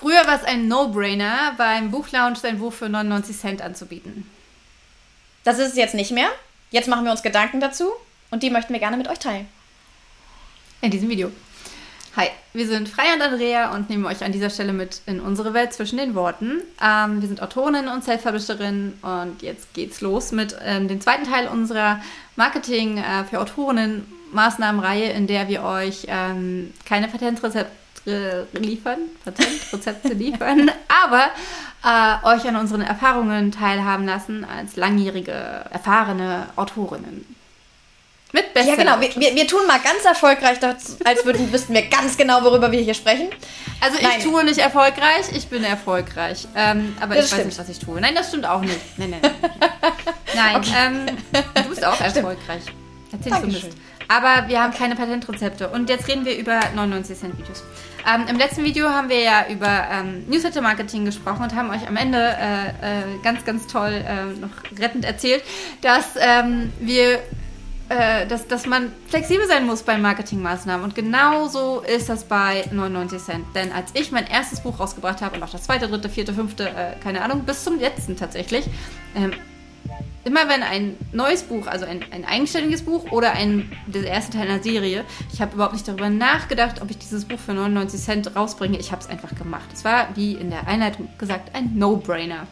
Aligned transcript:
Früher 0.00 0.26
war 0.26 0.34
es 0.34 0.44
ein 0.44 0.66
No-Brainer, 0.66 1.52
beim 1.58 1.90
Buchlounge 1.90 2.36
sein 2.36 2.58
Buch 2.58 2.72
für 2.72 2.88
99 2.88 3.36
Cent 3.36 3.60
anzubieten. 3.60 4.30
Das 5.44 5.58
ist 5.58 5.72
es 5.72 5.76
jetzt 5.76 5.94
nicht 5.94 6.10
mehr. 6.10 6.28
Jetzt 6.70 6.88
machen 6.88 7.04
wir 7.04 7.10
uns 7.10 7.22
Gedanken 7.22 7.60
dazu 7.60 7.90
und 8.30 8.42
die 8.42 8.48
möchten 8.48 8.72
wir 8.72 8.80
gerne 8.80 8.96
mit 8.96 9.08
euch 9.08 9.18
teilen. 9.18 9.46
In 10.80 10.90
diesem 10.90 11.10
Video. 11.10 11.30
Hi, 12.16 12.28
wir 12.54 12.66
sind 12.66 12.88
Freya 12.88 13.12
und 13.12 13.20
Andrea 13.20 13.74
und 13.74 13.90
nehmen 13.90 14.06
euch 14.06 14.24
an 14.24 14.32
dieser 14.32 14.48
Stelle 14.48 14.72
mit 14.72 15.02
in 15.04 15.20
unsere 15.20 15.52
Welt 15.52 15.74
zwischen 15.74 15.98
den 15.98 16.14
Worten. 16.14 16.62
Ähm, 16.82 17.20
wir 17.20 17.28
sind 17.28 17.42
Autorinnen 17.42 17.88
und 17.88 18.02
Self-Publisherinnen 18.02 19.00
und 19.02 19.42
jetzt 19.42 19.74
geht's 19.74 20.00
los 20.00 20.32
mit 20.32 20.56
ähm, 20.64 20.88
dem 20.88 21.02
zweiten 21.02 21.24
Teil 21.24 21.46
unserer 21.46 22.00
Marketing 22.36 22.96
äh, 22.96 23.24
für 23.24 23.38
Autorinnen 23.38 24.10
Maßnahmenreihe, 24.32 25.12
in 25.12 25.26
der 25.26 25.48
wir 25.48 25.62
euch 25.62 26.06
ähm, 26.08 26.72
keine 26.86 27.06
Patentrezepte 27.08 27.70
liefern, 28.04 28.98
Patentrezepte 29.24 30.14
liefern, 30.14 30.70
aber 30.88 31.30
äh, 31.84 32.26
euch 32.26 32.46
an 32.48 32.56
unseren 32.56 32.82
Erfahrungen 32.82 33.52
teilhaben 33.52 34.06
lassen 34.06 34.44
als 34.44 34.76
langjährige, 34.76 35.32
erfahrene 35.70 36.46
Autorinnen. 36.56 37.36
Mit 38.32 38.54
Bestseller. 38.54 38.84
Ja, 38.84 38.96
genau. 38.96 39.00
Wir, 39.00 39.20
wir, 39.20 39.34
wir, 39.34 39.46
tun 39.46 39.66
mal 39.66 39.80
ganz 39.80 40.04
erfolgreich, 40.04 40.62
als 40.62 41.24
würden, 41.24 41.52
wüssten 41.52 41.74
wir 41.74 41.82
ganz 41.88 42.16
genau, 42.16 42.44
worüber 42.44 42.70
wir 42.70 42.80
hier 42.80 42.94
sprechen. 42.94 43.28
Also 43.80 43.98
ich 43.98 44.04
nein. 44.04 44.20
tue 44.22 44.44
nicht 44.44 44.58
erfolgreich, 44.58 45.26
ich 45.34 45.48
bin 45.48 45.64
erfolgreich. 45.64 46.46
Ähm, 46.54 46.96
aber 47.00 47.16
das 47.16 47.24
ich 47.24 47.30
stimmt. 47.32 47.40
weiß 47.40 47.46
nicht, 47.46 47.58
was 47.58 47.68
ich 47.68 47.78
tue. 47.80 48.00
Nein, 48.00 48.14
das 48.14 48.28
stimmt 48.28 48.46
auch 48.46 48.60
nicht. 48.60 48.78
Nein, 48.98 49.10
nein, 49.10 49.20
nein. 49.22 49.32
Nein, 50.32 50.56
okay. 50.56 50.70
ähm, 50.76 51.06
du 51.54 51.68
bist 51.70 51.84
auch 51.84 52.00
erfolgreich. 52.00 52.62
Erzähl 53.10 53.32
du 53.32 53.48
Mist. 53.48 53.70
Aber 54.06 54.48
wir 54.48 54.62
haben 54.62 54.72
keine 54.72 54.94
Patentrezepte. 54.94 55.68
Und 55.68 55.88
jetzt 55.88 56.06
reden 56.06 56.24
wir 56.24 56.36
über 56.36 56.60
99 56.74 57.18
Cent 57.18 57.38
Videos. 57.38 57.64
Ähm, 58.06 58.26
Im 58.28 58.36
letzten 58.36 58.64
Video 58.64 58.88
haben 58.88 59.08
wir 59.08 59.20
ja 59.20 59.46
über 59.48 59.88
ähm, 59.90 60.24
Newsletter-Marketing 60.28 61.04
gesprochen 61.04 61.42
und 61.42 61.54
haben 61.54 61.70
euch 61.70 61.86
am 61.86 61.96
Ende 61.96 62.18
äh, 62.18 62.68
äh, 62.68 63.02
ganz, 63.22 63.44
ganz 63.44 63.66
toll 63.66 63.92
äh, 63.92 64.26
noch 64.38 64.50
rettend 64.78 65.04
erzählt, 65.04 65.42
dass 65.82 66.14
ähm, 66.16 66.72
wir 66.80 67.20
äh, 67.90 68.24
dass, 68.28 68.46
dass 68.46 68.66
man 68.66 68.92
flexibel 69.08 69.48
sein 69.48 69.66
muss 69.66 69.82
bei 69.82 69.98
Marketingmaßnahmen. 69.98 70.84
Und 70.84 70.94
genauso 70.94 71.80
ist 71.80 72.08
das 72.08 72.22
bei 72.22 72.64
99 72.70 73.18
Cent. 73.20 73.46
Denn 73.56 73.72
als 73.72 73.90
ich 73.94 74.12
mein 74.12 74.28
erstes 74.28 74.60
Buch 74.60 74.78
rausgebracht 74.78 75.20
habe 75.20 75.36
und 75.36 75.42
auch 75.42 75.50
das 75.50 75.64
zweite, 75.64 75.88
dritte, 75.88 76.08
vierte, 76.08 76.32
fünfte, 76.32 76.68
äh, 76.68 76.94
keine 77.02 77.20
Ahnung, 77.22 77.42
bis 77.44 77.64
zum 77.64 77.80
letzten 77.80 78.16
tatsächlich, 78.16 78.66
ähm, 79.16 79.32
immer 80.24 80.48
wenn 80.48 80.62
ein 80.62 80.96
neues 81.12 81.42
Buch, 81.42 81.66
also 81.66 81.86
ein, 81.86 82.04
ein 82.10 82.24
eigenständiges 82.24 82.82
Buch 82.82 83.10
oder 83.10 83.32
ein, 83.32 83.72
der 83.86 84.04
erste 84.04 84.36
Teil 84.36 84.48
einer 84.48 84.62
Serie, 84.62 85.04
ich 85.32 85.40
habe 85.40 85.54
überhaupt 85.54 85.72
nicht 85.74 85.88
darüber 85.88 86.10
nachgedacht, 86.10 86.82
ob 86.82 86.90
ich 86.90 86.98
dieses 86.98 87.24
Buch 87.24 87.38
für 87.38 87.54
99 87.54 88.00
Cent 88.00 88.36
rausbringe. 88.36 88.78
Ich 88.78 88.92
habe 88.92 89.02
es 89.02 89.08
einfach 89.08 89.34
gemacht. 89.34 89.68
Es 89.72 89.84
war, 89.84 90.08
wie 90.14 90.34
in 90.34 90.50
der 90.50 90.66
Einleitung 90.66 91.08
gesagt, 91.18 91.54
ein 91.54 91.72
No-Brainer. 91.74 92.46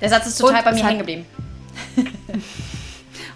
Der 0.00 0.08
Satz 0.08 0.26
ist 0.26 0.38
total 0.38 0.58
und 0.58 0.64
bei 0.64 0.72
mir 0.72 0.86
hängen 0.86 0.98
geblieben. 0.98 1.26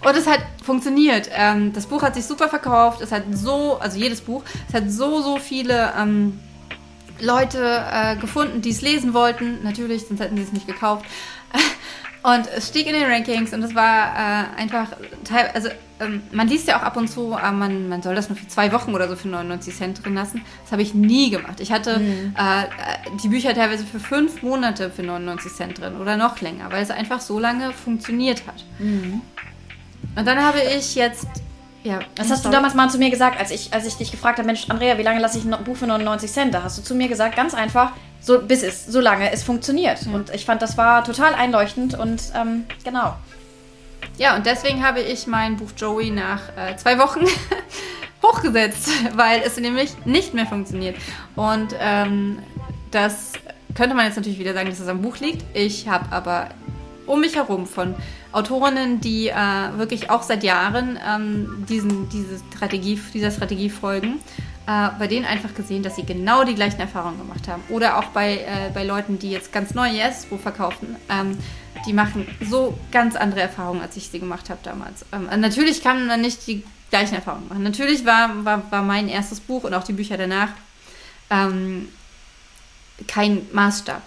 Und 0.05 0.17
es 0.17 0.27
hat 0.27 0.41
funktioniert. 0.63 1.29
Ähm, 1.35 1.73
das 1.73 1.87
Buch 1.87 2.03
hat 2.03 2.15
sich 2.15 2.25
super 2.25 2.49
verkauft. 2.49 3.01
Es 3.01 3.11
hat 3.11 3.25
so, 3.33 3.79
also 3.79 3.99
jedes 3.99 4.21
Buch, 4.21 4.45
es 4.69 4.75
hat 4.75 4.91
so, 4.91 5.21
so 5.21 5.39
viele 5.39 5.93
ähm, 5.99 6.39
Leute 7.21 7.83
äh, 7.91 8.17
gefunden, 8.17 8.63
die 8.63 8.71
es 8.71 8.83
lesen 8.83 9.15
wollten. 9.15 9.63
Natürlich, 9.65 10.07
sonst 10.07 10.21
hätten 10.21 10.37
sie 10.37 10.43
es 10.43 10.53
nicht 10.53 10.67
gekauft. 10.67 11.07
Und 12.27 12.49
es 12.57 12.67
stieg 12.67 12.89
in 12.89 12.95
den 12.95 13.05
Rankings 13.05 13.53
und 13.53 13.63
es 13.63 13.77
war 13.77 14.09
äh, 14.17 14.61
einfach, 14.61 14.89
also 15.55 15.69
ähm, 16.01 16.25
man 16.33 16.49
liest 16.49 16.67
ja 16.67 16.77
auch 16.77 16.83
ab 16.83 16.97
und 16.97 17.07
zu, 17.07 17.33
äh, 17.33 17.53
man, 17.53 17.89
man 17.89 18.03
soll 18.03 18.17
das 18.17 18.29
nur 18.29 18.37
für 18.37 18.49
zwei 18.49 18.73
Wochen 18.73 18.97
oder 18.97 19.09
so 19.09 19.15
für 19.15 19.29
99 19.29 19.77
Cent 19.77 20.05
drin 20.05 20.15
lassen. 20.15 20.43
Das 20.65 20.73
habe 20.73 20.83
ich 20.83 20.93
nie 20.93 21.31
gemacht. 21.31 21.61
Ich 21.61 21.71
hatte 21.71 22.01
mhm. 22.01 22.35
äh, 22.37 22.65
die 23.23 23.29
Bücher 23.29 23.55
teilweise 23.55 23.87
für 23.87 24.01
fünf 24.01 24.43
Monate 24.43 24.91
für 24.91 25.05
99 25.05 25.53
Cent 25.53 25.81
drin 25.81 26.01
oder 26.01 26.17
noch 26.17 26.41
länger, 26.41 26.73
weil 26.73 26.83
es 26.83 26.91
einfach 26.91 27.21
so 27.21 27.39
lange 27.39 27.73
funktioniert 27.73 28.45
hat. 28.49 28.65
Mhm. 28.81 29.21
Und 30.17 30.27
dann 30.27 30.43
habe 30.43 30.59
ich 30.77 30.97
jetzt. 30.97 31.29
Ja, 31.85 32.01
das 32.17 32.33
hast 32.33 32.45
du 32.45 32.49
damals 32.49 32.75
mal 32.75 32.91
zu 32.91 32.99
mir 32.99 33.11
gesagt, 33.11 33.39
als 33.39 33.53
ich, 33.53 33.73
als 33.73 33.87
ich 33.87 33.95
dich 33.95 34.11
gefragt 34.11 34.39
habe, 34.39 34.47
Mensch, 34.47 34.69
Andrea, 34.69 34.99
wie 34.99 35.05
lange 35.05 35.21
lasse 35.21 35.39
ich 35.39 35.45
ein 35.45 35.55
Buch 35.63 35.77
für 35.77 35.87
99 35.87 36.29
Cent? 36.29 36.53
Da 36.53 36.65
hast 36.65 36.77
du 36.77 36.83
zu 36.83 36.97
mir 36.97 37.07
gesagt, 37.07 37.37
ganz 37.37 37.55
einfach, 37.55 37.93
so 38.27 38.41
bis 38.41 38.65
es, 38.65 38.87
so 38.87 39.01
lange 39.01 39.33
es 39.33 39.45
funktioniert. 39.45 40.03
Ja. 40.03 40.13
Und 40.13 40.35
ich 40.35 40.45
fand, 40.45 40.61
das 40.61 40.77
war 40.77 41.05
total 41.05 41.35
einleuchtend 41.35 41.97
und 41.97 42.21
ähm, 42.35 42.65
genau. 42.83 43.15
Ja, 44.19 44.35
und 44.35 44.47
deswegen 44.47 44.85
habe 44.85 45.01
ich 45.01 45.29
mein 45.29 45.57
Buch 45.57 45.71
Joey 45.77 46.11
nach 46.11 46.41
äh, 46.57 46.77
zwei 46.77 46.99
Wochen 46.99 47.21
hochgesetzt, 48.23 48.91
weil 49.15 49.43
es 49.45 49.57
nämlich 49.59 49.95
nicht 50.05 50.35
mehr 50.35 50.47
funktioniert. 50.47 50.97
Und 51.37 51.69
ähm, 51.79 52.41
das 52.91 53.33
könnte 53.77 53.95
man 53.95 54.07
jetzt 54.07 54.17
natürlich 54.17 54.41
wieder 54.41 54.55
sagen, 54.55 54.71
dass 54.71 54.81
es 54.81 54.89
am 54.89 55.03
Buch 55.03 55.19
liegt. 55.19 55.45
Ich 55.55 55.87
habe 55.87 56.11
aber 56.11 56.49
um 57.07 57.21
mich 57.21 57.37
herum 57.37 57.67
von 57.67 57.95
Autorinnen, 58.33 59.01
die 59.01 59.29
äh, 59.29 59.35
wirklich 59.77 60.11
auch 60.11 60.25
seit 60.25 60.43
Jahren 60.43 60.99
ähm, 61.07 61.65
diesen, 61.69 62.09
diese 62.09 62.41
Strategie, 62.53 63.01
dieser 63.15 63.31
Strategie 63.31 63.71
folgen, 63.71 64.19
äh, 64.67 64.89
bei 64.99 65.07
denen 65.07 65.25
einfach 65.25 65.55
gesehen, 65.55 65.83
dass 65.83 65.97
sie 65.97 66.05
genau 66.05 66.45
die 66.45 66.55
gleichen 66.55 66.81
Erfahrungen 66.81 67.19
gemacht 67.19 67.47
haben. 67.49 67.63
Oder 67.69 67.99
auch 67.99 68.07
bei, 68.07 68.39
äh, 68.39 68.71
bei 68.75 68.85
Leuten, 68.85 69.19
die 69.19 69.31
jetzt 69.31 69.53
ganz 69.53 69.75
neu 69.75 69.89
Buch 70.29 70.41
verkaufen. 70.41 70.97
Ähm, 71.09 71.39
die 71.87 71.93
machen 71.93 72.27
so 72.41 72.77
ganz 72.91 73.15
andere 73.15 73.43
Erfahrungen, 73.43 73.81
als 73.81 73.97
ich 73.97 74.09
sie 74.09 74.19
gemacht 74.19 74.51
habe 74.51 74.61
damals. 74.63 75.05
Ähm, 75.13 75.29
natürlich 75.41 75.83
kann 75.83 76.07
man 76.07 76.21
nicht 76.21 76.47
die 76.47 76.65
gleichen 76.91 77.15
Erfahrungen 77.15 77.49
machen. 77.49 77.63
Natürlich 77.63 78.05
war, 78.05 78.45
war, 78.45 78.71
war 78.71 78.83
mein 78.83 79.09
erstes 79.09 79.41
Buch 79.41 79.65
und 79.65 79.75
auch 79.75 79.85
die 79.85 79.93
Bücher 79.93 80.17
danach 80.17 80.51
ähm, 81.31 81.89
kein 83.07 83.47
Maßstab. 83.53 84.03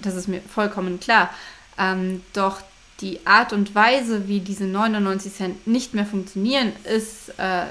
Das 0.00 0.14
ist 0.14 0.28
mir 0.28 0.40
vollkommen 0.42 1.00
klar. 1.00 1.30
Ähm, 1.78 2.22
doch 2.32 2.60
die 3.00 3.26
Art 3.26 3.52
und 3.52 3.74
Weise, 3.74 4.28
wie 4.28 4.40
diese 4.40 4.64
99 4.64 5.34
Cent 5.34 5.66
nicht 5.66 5.94
mehr 5.94 6.06
funktionieren, 6.06 6.72
ist 6.84 7.30
äh, 7.38 7.64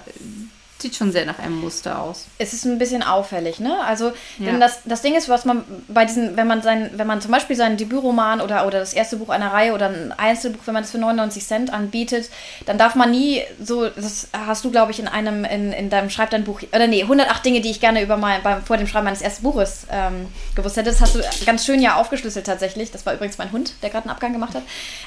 sieht 0.83 0.95
schon 0.95 1.11
sehr 1.11 1.25
nach 1.25 1.39
einem 1.39 1.59
Muster 1.59 1.99
aus. 1.99 2.27
Es 2.37 2.53
ist 2.53 2.65
ein 2.65 2.77
bisschen 2.77 3.01
auffällig, 3.01 3.59
ne? 3.59 3.83
Also, 3.83 4.11
ja. 4.37 4.45
denn 4.45 4.59
das, 4.59 4.81
das 4.85 5.01
Ding 5.01 5.15
ist, 5.15 5.29
was 5.29 5.45
man 5.45 5.63
bei 5.87 6.05
diesen, 6.05 6.37
wenn 6.37 6.45
man 6.45 6.61
sein, 6.61 6.91
wenn 6.95 7.07
man 7.07 7.21
zum 7.21 7.31
Beispiel 7.31 7.55
seinen 7.55 7.77
Debütroman 7.77 8.41
oder, 8.41 8.67
oder 8.67 8.79
das 8.79 8.93
erste 8.93 9.17
Buch 9.17 9.29
einer 9.29 9.51
Reihe 9.51 9.73
oder 9.73 9.87
ein 9.89 10.11
Einzelbuch, 10.11 10.61
wenn 10.65 10.75
man 10.75 10.83
das 10.83 10.91
für 10.91 10.99
99 10.99 11.43
Cent 11.43 11.73
anbietet, 11.73 12.29
dann 12.67 12.77
darf 12.77 12.93
man 12.93 13.09
nie 13.09 13.41
so, 13.59 13.89
das 13.89 14.27
hast 14.31 14.63
du, 14.63 14.69
glaube 14.69 14.91
ich, 14.91 14.99
in 14.99 15.07
einem, 15.07 15.45
in, 15.45 15.73
in 15.73 15.89
deinem 15.89 16.11
Schreib 16.11 16.29
dein 16.29 16.43
Buch, 16.43 16.61
oder 16.71 16.85
nee, 16.85 17.01
108 17.01 17.43
Dinge, 17.43 17.61
die 17.61 17.71
ich 17.71 17.79
gerne 17.79 18.03
über 18.03 18.17
mein, 18.17 18.43
beim, 18.43 18.63
vor 18.63 18.77
dem 18.77 18.85
Schreiben 18.85 19.05
meines 19.05 19.21
ersten 19.21 19.43
Buches 19.43 19.87
ähm, 19.89 20.27
gewusst 20.53 20.77
hätte. 20.77 20.91
Das 20.91 21.01
hast 21.01 21.15
du 21.15 21.21
ganz 21.45 21.65
schön 21.65 21.81
ja 21.81 21.95
aufgeschlüsselt 21.95 22.45
tatsächlich. 22.45 22.91
Das 22.91 23.05
war 23.05 23.13
übrigens 23.13 23.37
mein 23.37 23.51
Hund, 23.51 23.73
der 23.81 23.89
gerade 23.89 24.05
einen 24.05 24.13
Abgang 24.13 24.33
gemacht 24.33 24.53
hat. 24.53 24.63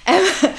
Ähm, 0.06 0.50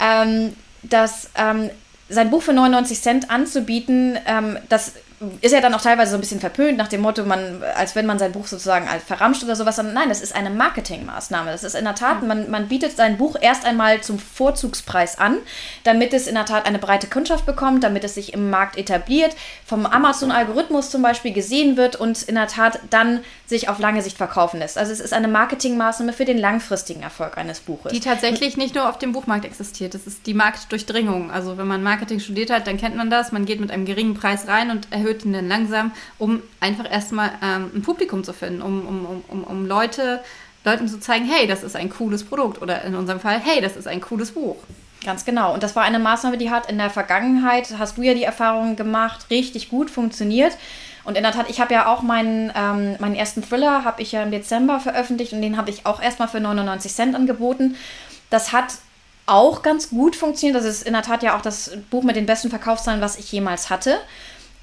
ähm, 0.00 0.56
dass 0.82 1.30
ähm, 1.36 1.70
sein 2.08 2.30
Buch 2.30 2.42
für 2.42 2.52
99 2.52 3.00
Cent 3.00 3.30
anzubieten, 3.30 4.18
ähm, 4.26 4.58
das 4.68 4.92
ist 5.40 5.52
ja 5.52 5.60
dann 5.60 5.74
auch 5.74 5.80
teilweise 5.80 6.10
so 6.10 6.16
ein 6.16 6.20
bisschen 6.20 6.40
verpönt 6.40 6.76
nach 6.76 6.88
dem 6.88 7.00
Motto, 7.00 7.24
man, 7.24 7.62
als 7.76 7.94
wenn 7.94 8.06
man 8.06 8.18
sein 8.18 8.32
Buch 8.32 8.46
sozusagen 8.46 8.88
als 8.88 9.04
verramscht 9.04 9.44
oder 9.44 9.56
sowas. 9.56 9.80
Nein, 9.82 10.08
das 10.08 10.20
ist 10.20 10.34
eine 10.34 10.50
Marketingmaßnahme. 10.50 11.50
Das 11.50 11.64
ist 11.64 11.74
in 11.74 11.84
der 11.84 11.94
Tat, 11.94 12.22
man, 12.22 12.50
man 12.50 12.68
bietet 12.68 12.96
sein 12.96 13.16
Buch 13.16 13.36
erst 13.40 13.64
einmal 13.64 14.00
zum 14.00 14.18
Vorzugspreis 14.18 15.18
an, 15.18 15.38
damit 15.84 16.12
es 16.12 16.26
in 16.26 16.34
der 16.34 16.44
Tat 16.44 16.66
eine 16.66 16.78
breite 16.78 17.06
Kundschaft 17.06 17.46
bekommt, 17.46 17.84
damit 17.84 18.04
es 18.04 18.14
sich 18.14 18.34
im 18.34 18.50
Markt 18.50 18.76
etabliert, 18.76 19.34
vom 19.64 19.86
Amazon-Algorithmus 19.86 20.90
zum 20.90 21.02
Beispiel 21.02 21.32
gesehen 21.32 21.76
wird 21.76 21.96
und 21.96 22.22
in 22.22 22.34
der 22.34 22.48
Tat 22.48 22.80
dann 22.90 23.20
sich 23.46 23.68
auf 23.68 23.78
lange 23.78 24.02
Sicht 24.02 24.16
verkaufen 24.16 24.58
lässt. 24.58 24.78
Also 24.78 24.92
es 24.92 25.00
ist 25.00 25.12
eine 25.12 25.28
Marketingmaßnahme 25.28 26.12
für 26.12 26.24
den 26.24 26.38
langfristigen 26.38 27.02
Erfolg 27.02 27.38
eines 27.38 27.60
Buches. 27.60 27.92
Die 27.92 28.00
tatsächlich 28.00 28.56
nicht 28.56 28.74
nur 28.74 28.88
auf 28.88 28.98
dem 28.98 29.12
Buchmarkt 29.12 29.44
existiert. 29.44 29.94
Das 29.94 30.06
ist 30.06 30.26
die 30.26 30.34
Marktdurchdringung. 30.34 31.30
Also 31.30 31.56
wenn 31.56 31.66
man 31.66 31.82
Marketing 31.82 32.20
studiert 32.20 32.50
hat, 32.50 32.66
dann 32.66 32.78
kennt 32.78 32.96
man 32.96 33.10
das. 33.10 33.32
Man 33.32 33.44
geht 33.44 33.60
mit 33.60 33.70
einem 33.70 33.84
geringen 33.84 34.14
Preis 34.14 34.48
rein 34.48 34.70
und 34.70 34.88
erhöht 34.90 35.03
erhöht 35.04 35.24
ihn 35.24 35.32
dann 35.32 35.48
langsam, 35.48 35.92
um 36.18 36.42
einfach 36.60 36.90
erstmal 36.90 37.32
ähm, 37.42 37.70
ein 37.74 37.82
Publikum 37.82 38.24
zu 38.24 38.32
finden, 38.32 38.62
um, 38.62 38.86
um, 38.86 39.24
um, 39.28 39.44
um 39.44 39.66
Leute, 39.66 40.20
Leuten 40.64 40.88
zu 40.88 40.98
zeigen, 40.98 41.26
hey, 41.26 41.46
das 41.46 41.62
ist 41.62 41.76
ein 41.76 41.90
cooles 41.90 42.24
Produkt 42.24 42.62
oder 42.62 42.82
in 42.82 42.94
unserem 42.94 43.20
Fall, 43.20 43.40
hey, 43.40 43.60
das 43.60 43.76
ist 43.76 43.86
ein 43.86 44.00
cooles 44.00 44.32
Buch. 44.32 44.56
Ganz 45.04 45.26
genau. 45.26 45.52
Und 45.52 45.62
das 45.62 45.76
war 45.76 45.82
eine 45.82 45.98
Maßnahme, 45.98 46.38
die 46.38 46.50
hat 46.50 46.70
in 46.70 46.78
der 46.78 46.88
Vergangenheit, 46.88 47.74
hast 47.78 47.98
du 47.98 48.02
ja 48.02 48.14
die 48.14 48.22
Erfahrung 48.24 48.74
gemacht, 48.74 49.26
richtig 49.30 49.68
gut 49.68 49.90
funktioniert. 49.90 50.56
Und 51.04 51.18
in 51.18 51.22
der 51.22 51.32
Tat, 51.32 51.50
ich 51.50 51.60
habe 51.60 51.74
ja 51.74 51.92
auch 51.92 52.00
meinen, 52.00 52.50
ähm, 52.56 52.96
meinen 52.98 53.14
ersten 53.14 53.42
Thriller, 53.42 53.84
habe 53.84 54.00
ich 54.00 54.12
ja 54.12 54.22
im 54.22 54.30
Dezember 54.30 54.80
veröffentlicht 54.80 55.34
und 55.34 55.42
den 55.42 55.58
habe 55.58 55.68
ich 55.68 55.84
auch 55.84 56.00
erstmal 56.00 56.28
für 56.28 56.40
99 56.40 56.90
Cent 56.90 57.14
angeboten. 57.14 57.76
Das 58.30 58.54
hat 58.54 58.72
auch 59.26 59.62
ganz 59.62 59.90
gut 59.90 60.16
funktioniert. 60.16 60.56
Das 60.56 60.64
ist 60.64 60.82
in 60.82 60.94
der 60.94 61.02
Tat 61.02 61.22
ja 61.22 61.36
auch 61.36 61.42
das 61.42 61.72
Buch 61.90 62.02
mit 62.02 62.16
den 62.16 62.24
besten 62.24 62.48
Verkaufszahlen, 62.48 63.02
was 63.02 63.18
ich 63.18 63.30
jemals 63.30 63.68
hatte. 63.68 63.98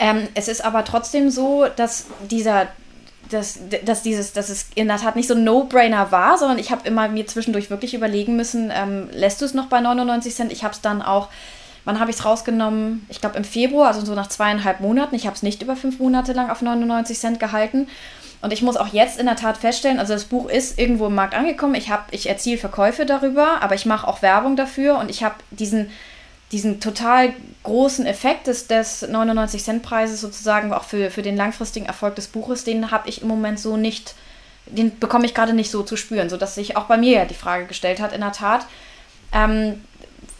Ähm, 0.02 0.28
es 0.34 0.48
ist 0.48 0.66
aber 0.66 0.84
trotzdem 0.84 1.30
so, 1.30 1.68
dass 1.76 2.08
dieser 2.30 2.68
dass, 3.30 3.60
dass, 3.86 4.02
dieses, 4.02 4.34
dass 4.34 4.50
es 4.50 4.66
in 4.76 4.88
der 4.90 4.98
Tat 4.98 5.16
nicht 5.16 5.28
so 5.28 5.36
ein 5.36 5.46
No-Brainer 5.46 6.12
war, 6.12 6.38
sondern 6.38 6.60
ich 6.60 6.70
habe 6.70 6.86
immer 6.86 7.08
mir 7.08 7.26
zwischendurch 7.28 7.70
wirklich 7.70 7.94
überlegen 7.94 8.36
müssen, 8.36 8.74
ähm, 8.76 9.08
lässt 9.14 9.40
du 9.40 9.46
es 9.46 9.54
noch 9.54 9.68
bei 9.68 9.80
99 9.80 10.36
Cent? 10.36 10.52
Ich 10.52 10.66
habe 10.66 10.74
es 10.74 10.82
dann 10.82 11.02
auch, 11.02 11.30
wann 11.86 12.02
habe 12.02 12.12
ich 12.12 12.18
es 12.18 12.26
rausgenommen? 12.26 13.06
Ich 13.08 13.22
glaube 13.22 13.38
im 13.38 13.46
Februar, 13.46 13.88
also 13.88 14.04
so 14.04 14.16
nach 14.16 14.28
zweieinhalb 14.28 14.82
Monaten. 14.82 15.16
Ich 15.16 15.28
habe 15.28 15.36
es 15.36 15.44
nicht 15.44 15.62
über 15.62 15.78
fünf 15.78 16.00
Monate 16.00 16.34
lang 16.34 16.50
auf 16.50 16.62
99 16.62 17.18
Cent 17.18 17.40
gehalten. 17.40 17.88
Und 18.42 18.52
ich 18.52 18.64
muss 18.64 18.76
auch 18.76 18.88
jetzt 18.88 19.20
in 19.20 19.28
der 19.28 19.36
Tat 19.36 19.56
feststellen, 19.56 20.00
also 20.00 20.14
das 20.14 20.26
Buch 20.26 20.50
ist 20.50 20.80
irgendwo 20.80 21.06
im 21.06 21.16
Markt 21.16 21.36
angekommen. 21.36 21.76
Ich, 21.76 21.90
ich 22.10 22.28
erziele 22.28 22.58
Verkäufe 22.58 23.06
darüber, 23.06 23.62
aber 23.62 23.76
ich 23.76 23.86
mache 23.86 24.08
auch 24.08 24.24
Werbung 24.24 24.56
dafür 24.56 24.98
und 24.98 25.10
ich 25.12 25.24
habe 25.24 25.36
diesen, 25.52 25.92
diesen 26.52 26.80
total 26.80 27.34
großen 27.64 28.06
Effekt 28.06 28.48
des, 28.48 28.68
des 28.68 29.08
99-Cent-Preises 29.08 30.20
sozusagen 30.20 30.74
auch 30.74 30.84
für, 30.84 31.12
für 31.12 31.22
den 31.22 31.38
langfristigen 31.38 31.86
Erfolg 31.86 32.16
des 32.16 32.28
Buches, 32.28 32.64
den 32.64 32.92
habe 32.92 33.08
ich 33.08 33.22
im 33.22 33.28
Moment 33.28 33.60
so 33.60 33.78
nicht, 33.78 34.16
den 34.66 34.98
bekomme 35.00 35.26
ich 35.26 35.34
gerade 35.34 35.54
nicht 35.54 35.72
so 35.72 35.84
zu 35.84 35.96
spüren, 35.96 36.30
sodass 36.30 36.56
sich 36.56 36.76
auch 36.76 36.86
bei 36.86 36.98
mir 36.98 37.12
ja 37.12 37.26
die 37.26 37.34
Frage 37.34 37.66
gestellt 37.66 38.02
hat, 38.02 38.14
in 38.14 38.22
der 38.22 38.34
Tat, 38.34 38.66
ähm, 39.34 39.82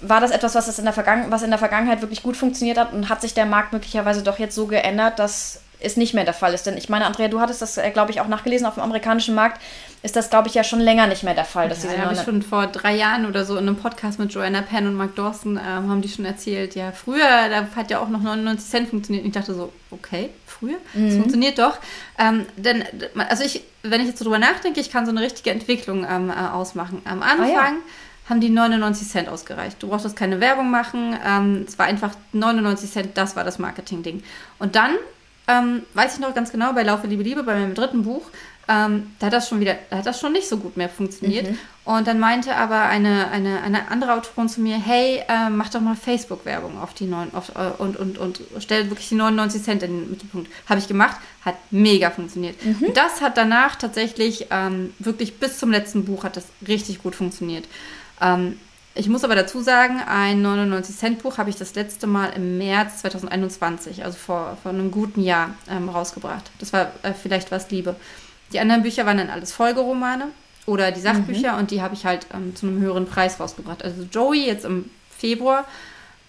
war 0.02 0.20
das 0.20 0.32
etwas, 0.32 0.56
was, 0.56 0.80
in 0.80 0.86
der 0.86 0.96
was 1.30 1.44
in 1.44 1.50
der 1.52 1.60
Vergangenheit 1.60 2.02
wirklich 2.02 2.24
gut 2.24 2.36
funktioniert 2.36 2.78
hat? 2.78 2.92
Und 2.92 3.08
hat 3.08 3.22
sich 3.22 3.34
der 3.34 3.46
Markt 3.46 3.72
möglicherweise 3.72 4.24
doch 4.24 4.40
jetzt 4.40 4.56
so 4.56 4.66
geändert, 4.66 5.20
dass 5.20 5.62
es 5.82 5.98
nicht 5.98 6.14
mehr 6.14 6.24
der 6.24 6.34
Fall 6.34 6.54
ist. 6.54 6.66
Denn 6.66 6.78
ich 6.78 6.90
meine, 6.90 7.06
Andrea, 7.06 7.28
du 7.28 7.40
hattest 7.40 7.62
das, 7.62 7.78
äh, 7.78 7.90
glaube 7.92 8.12
ich, 8.12 8.22
auch 8.22 8.28
nachgelesen 8.28 8.66
auf 8.68 8.76
dem 8.76 8.84
amerikanischen 8.84 9.36
Markt, 9.36 9.62
ist 10.04 10.16
das, 10.16 10.30
glaube 10.30 10.48
ich, 10.48 10.54
ja 10.54 10.64
schon 10.64 10.80
länger 10.80 11.08
nicht 11.08 11.24
mehr 11.24 11.34
der 11.34 11.46
Fall. 11.46 11.70
Dass 11.70 11.84
ja, 11.84 11.90
diese 11.90 12.04
habe 12.04 12.14
ich 12.14 12.22
schon 12.22 12.42
vor 12.42 12.68
drei 12.68 12.96
Jahren 12.96 13.26
oder 13.26 13.46
so 13.46 13.58
in 13.58 13.68
einem 13.68 13.76
Podcast 13.76 14.20
mit 14.20 14.34
Joanna 14.34 14.62
Penn 14.62 14.88
und 14.88 14.96
Mark 14.96 15.16
Dawson 15.16 15.58
ähm, 15.58 15.90
haben 15.90 16.02
die 16.02 16.10
schon 16.10 16.26
erzählt, 16.26 16.76
ja, 16.76 16.92
früher, 16.92 17.50
da 17.50 17.68
hat 17.76 17.92
ja 17.92 18.00
auch 18.00 18.10
noch 18.10 18.22
99 18.22 18.70
Cent 18.70 18.90
funktioniert. 18.90 19.24
Und 19.24 19.30
ich 19.30 19.36
dachte 19.36 19.54
so, 19.54 19.72
okay, 19.92 20.30
früher? 20.46 20.78
Mhm. 20.94 21.08
Das 21.08 21.16
funktioniert 21.16 21.60
doch. 21.60 21.78
Ähm, 22.18 22.46
denn, 22.58 22.84
also 23.30 23.44
ich, 23.44 23.64
wenn 23.84 24.02
ich 24.02 24.08
jetzt 24.08 24.20
so 24.20 24.26
drüber 24.26 24.40
nachdenke, 24.40 24.80
ich 24.80 24.92
kann 24.92 25.06
so 25.06 25.12
eine 25.12 25.22
richtige 25.22 25.52
Entwicklung 25.52 26.06
ähm, 26.10 26.30
äh, 26.30 26.34
ausmachen. 26.34 27.02
Am 27.06 27.22
Anfang... 27.22 27.50
Ah, 27.50 27.52
ja 27.52 27.74
haben 28.32 28.40
die 28.40 28.50
99 28.50 29.10
Cent 29.10 29.30
ausgereicht. 29.30 29.84
Du 29.84 29.90
brauchtest 29.90 30.16
keine 30.16 30.40
Werbung 30.40 30.72
machen. 30.72 31.18
Ähm, 31.26 31.66
es 31.68 31.78
war 31.78 31.86
einfach 31.86 32.12
99 32.32 32.90
Cent, 32.90 33.18
das 33.18 33.36
war 33.36 33.44
das 33.44 33.60
Marketing-Ding. 33.60 34.24
Und 34.58 34.76
dann, 34.76 34.96
ähm, 35.52 35.84
weiß 35.94 36.16
ich 36.16 36.20
noch 36.20 36.34
ganz 36.34 36.52
genau, 36.52 36.74
bei 36.74 36.84
Laufe 36.84 37.08
Liebe 37.08 37.24
Liebe, 37.24 37.44
bei 37.44 37.56
meinem 37.56 37.74
dritten 37.74 38.04
Buch, 38.04 38.24
ähm, 38.68 39.12
da 39.20 39.28
hat 39.28 39.34
das 39.34 39.50
schon 39.50 39.60
wieder, 39.60 39.76
da 39.90 39.98
hat 39.98 40.06
das 40.06 40.20
schon 40.20 40.34
nicht 40.34 40.48
so 40.48 40.58
gut 40.58 40.78
mehr 40.78 40.88
funktioniert. 40.88 41.50
Mhm. 41.50 41.58
Und 41.84 42.08
dann 42.08 42.20
meinte 42.20 42.56
aber 42.56 42.84
eine, 42.84 43.30
eine, 43.30 43.62
eine 43.64 43.90
andere 43.90 44.14
Autorin 44.14 44.48
zu 44.48 44.62
mir, 44.62 44.78
hey, 44.78 45.24
äh, 45.28 45.50
mach 45.50 45.70
doch 45.70 45.82
mal 45.82 45.96
Facebook-Werbung 45.96 46.80
auf 46.80 46.94
die 46.94 47.06
neun, 47.06 47.34
auf, 47.34 47.50
äh, 47.56 47.82
und, 47.82 47.98
und, 47.98 48.18
und 48.18 48.40
stell 48.60 48.90
wirklich 48.90 49.10
die 49.10 49.16
99 49.16 49.64
Cent 49.64 49.84
in 49.84 49.92
den 49.92 50.12
Mittelpunkt. 50.12 50.50
Habe 50.70 50.80
ich 50.80 50.88
gemacht, 50.88 51.18
hat 51.44 51.56
mega 51.72 52.12
funktioniert. 52.12 52.64
Mhm. 52.64 52.88
Und 52.88 52.98
das 52.98 53.22
hat 53.22 53.36
danach 53.36 53.76
tatsächlich 53.76 54.48
ähm, 54.52 54.94
wirklich 55.00 55.40
bis 55.40 55.58
zum 55.58 55.72
letzten 55.72 56.06
Buch 56.06 56.24
hat 56.24 56.38
das 56.38 56.46
richtig 56.68 57.02
gut 57.02 57.16
funktioniert. 57.16 57.66
Ähm, 58.22 58.60
ich 58.94 59.08
muss 59.08 59.24
aber 59.24 59.36
dazu 59.36 59.62
sagen, 59.62 60.02
ein 60.06 60.46
99-Cent-Buch 60.46 61.38
habe 61.38 61.50
ich 61.50 61.56
das 61.56 61.76
letzte 61.76 62.08
Mal 62.08 62.34
im 62.36 62.58
März 62.58 63.00
2021, 63.02 64.04
also 64.04 64.18
vor, 64.18 64.58
vor 64.62 64.72
einem 64.72 64.92
guten 64.92 65.22
Jahr, 65.24 65.52
ähm, 65.70 65.88
rausgebracht. 65.88 66.52
Das 66.60 66.74
war 66.74 66.92
äh, 67.04 67.14
vielleicht 67.14 67.52
was 67.52 67.72
Liebe. 67.72 67.96
Die 68.52 68.60
anderen 68.60 68.84
Bücher 68.84 69.06
waren 69.06 69.18
dann 69.18 69.30
alles 69.30 69.54
Folgeromane 69.54 70.28
oder 70.66 70.92
die 70.92 71.00
Sachbücher 71.00 71.54
mhm. 71.54 71.60
und 71.60 71.72
die 71.72 71.82
habe 71.82 71.94
ich 71.94 72.06
halt 72.06 72.28
ähm, 72.34 72.56
zu 72.56 72.68
einem 72.68 72.82
höheren 72.82 73.06
Preis 73.06 73.40
rausgebracht. 73.40 73.84
Also 73.84 74.04
Joey 74.12 74.46
jetzt 74.46 74.66
im 74.66 74.90
Februar, 75.18 75.66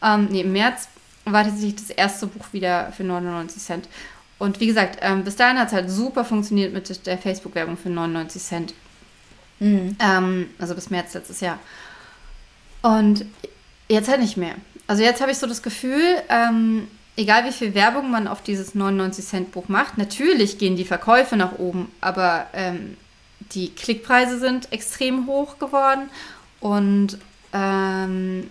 ähm, 0.03 0.29
nee, 0.31 0.43
im 0.43 0.53
März 0.53 0.89
war 1.25 1.45
tatsächlich 1.45 1.77
das 1.77 1.91
erste 1.91 2.29
Buch 2.29 2.47
wieder 2.53 2.93
für 2.97 3.05
99 3.05 3.63
Cent. 3.63 3.89
Und 4.39 4.61
wie 4.61 4.67
gesagt, 4.67 4.99
ähm, 5.03 5.25
bis 5.25 5.37
dahin 5.37 5.59
hat 5.59 5.69
es 5.69 5.75
halt 5.75 5.91
super 5.91 6.25
funktioniert 6.25 6.73
mit 6.73 7.07
der 7.07 7.19
Facebook-Werbung 7.19 7.77
für 7.77 7.91
99 7.91 8.43
Cent. 8.43 8.75
Mhm. 9.61 9.97
Ähm, 10.01 10.51
also 10.59 10.75
bis 10.75 10.91
März 10.91 11.15
letztes 11.15 11.41
Jahr. 11.41 11.59
Und 12.83 13.25
jetzt 13.89 14.09
halt 14.09 14.21
nicht 14.21 14.37
mehr. 14.37 14.55
Also 14.87 15.03
jetzt 15.03 15.21
habe 15.21 15.31
ich 15.31 15.39
so 15.39 15.47
das 15.47 15.63
Gefühl, 15.63 16.03
ähm, 16.29 16.89
egal 17.17 17.45
wie 17.45 17.53
viel 17.53 17.75
Werbung 17.75 18.11
man 18.11 18.29
auf 18.29 18.43
dieses 18.43 18.75
99-Cent-Buch 18.75 19.69
macht, 19.69 19.99
natürlich 19.99 20.59
gehen 20.59 20.77
die 20.77 20.85
Verkäufe 20.85 21.37
nach 21.37 21.59
oben, 21.59 21.91
aber 22.01 22.47
ähm, 22.53 22.97
die 23.53 23.71
Klickpreise 23.71 24.39
sind 24.39 24.73
extrem 24.73 25.27
hoch 25.27 25.59
geworden 25.59 26.11
und 26.61 27.19
ähm, 27.53 28.51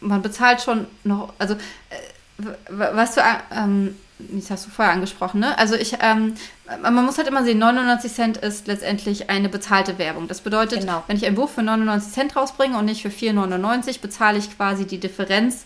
man 0.00 0.22
bezahlt 0.22 0.62
schon 0.62 0.86
noch, 1.04 1.32
also 1.38 1.54
äh, 1.54 2.52
was 2.68 3.14
du, 3.14 3.22
ähm, 3.50 3.96
das 4.18 4.50
hast 4.50 4.66
du 4.66 4.70
vorher 4.70 4.94
angesprochen, 4.94 5.40
ne? 5.40 5.58
Also 5.58 5.74
ich, 5.74 5.98
ähm, 6.00 6.34
man 6.80 7.04
muss 7.04 7.18
halt 7.18 7.28
immer 7.28 7.44
sehen, 7.44 7.58
99 7.58 8.12
Cent 8.12 8.36
ist 8.38 8.66
letztendlich 8.66 9.28
eine 9.28 9.48
bezahlte 9.48 9.98
Werbung. 9.98 10.26
Das 10.26 10.40
bedeutet, 10.40 10.80
genau. 10.80 11.04
wenn 11.06 11.16
ich 11.16 11.26
ein 11.26 11.34
Buch 11.34 11.50
für 11.50 11.62
99 11.62 12.12
Cent 12.12 12.36
rausbringe 12.36 12.78
und 12.78 12.86
nicht 12.86 13.02
für 13.02 13.08
4,99, 13.08 14.00
bezahle 14.00 14.38
ich 14.38 14.56
quasi 14.56 14.86
die 14.86 14.98
Differenz 14.98 15.64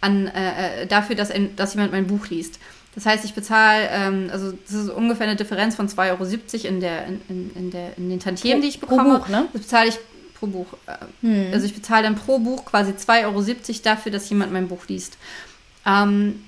an, 0.00 0.26
äh, 0.26 0.86
dafür, 0.88 1.14
dass, 1.14 1.30
ein, 1.30 1.54
dass 1.54 1.74
jemand 1.74 1.92
mein 1.92 2.08
Buch 2.08 2.26
liest. 2.28 2.58
Das 2.94 3.06
heißt, 3.06 3.24
ich 3.24 3.34
bezahle, 3.34 3.88
ähm, 3.90 4.28
also 4.32 4.52
das 4.52 4.72
ist 4.72 4.90
ungefähr 4.90 5.26
eine 5.26 5.36
Differenz 5.36 5.76
von 5.76 5.88
2,70 5.88 6.10
Euro 6.10 6.68
in, 6.68 6.80
der, 6.80 7.06
in, 7.06 7.50
in, 7.54 7.70
der, 7.70 7.96
in 7.96 8.10
den 8.10 8.20
Tantiemen, 8.20 8.60
die 8.60 8.68
ich 8.68 8.80
bekomme. 8.80 9.04
Pro 9.04 9.18
Buch, 9.18 9.28
ne? 9.28 9.48
Das 9.52 9.62
bezahle 9.62 9.88
ich 9.88 9.98
pro 10.38 10.46
Buch. 10.48 10.66
Hm. 11.22 11.50
Also 11.52 11.66
ich 11.66 11.74
bezahle 11.74 12.02
dann 12.02 12.16
pro 12.16 12.40
Buch 12.40 12.64
quasi 12.64 12.90
2,70 12.90 13.24
Euro 13.24 13.44
dafür, 13.84 14.12
dass 14.12 14.28
jemand 14.28 14.52
mein 14.52 14.68
Buch 14.68 14.88
liest. 14.88 15.16
Ähm, 15.86 16.42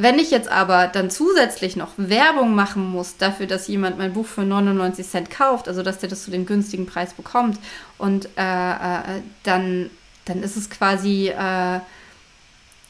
wenn 0.00 0.20
ich 0.20 0.30
jetzt 0.30 0.48
aber 0.48 0.86
dann 0.86 1.10
zusätzlich 1.10 1.74
noch 1.74 1.90
Werbung 1.96 2.54
machen 2.54 2.88
muss 2.88 3.16
dafür, 3.16 3.46
dass 3.46 3.66
jemand 3.66 3.98
mein 3.98 4.12
Buch 4.12 4.26
für 4.26 4.42
99 4.42 5.04
Cent 5.06 5.28
kauft, 5.28 5.66
also 5.66 5.82
dass 5.82 5.98
der 5.98 6.08
das 6.08 6.22
zu 6.22 6.30
dem 6.30 6.46
günstigen 6.46 6.86
Preis 6.86 7.12
bekommt, 7.14 7.58
und 7.98 8.26
äh, 8.36 8.70
äh, 8.70 9.22
dann, 9.42 9.90
dann 10.24 10.44
ist 10.44 10.56
es 10.56 10.70
quasi, 10.70 11.30
äh, 11.30 11.80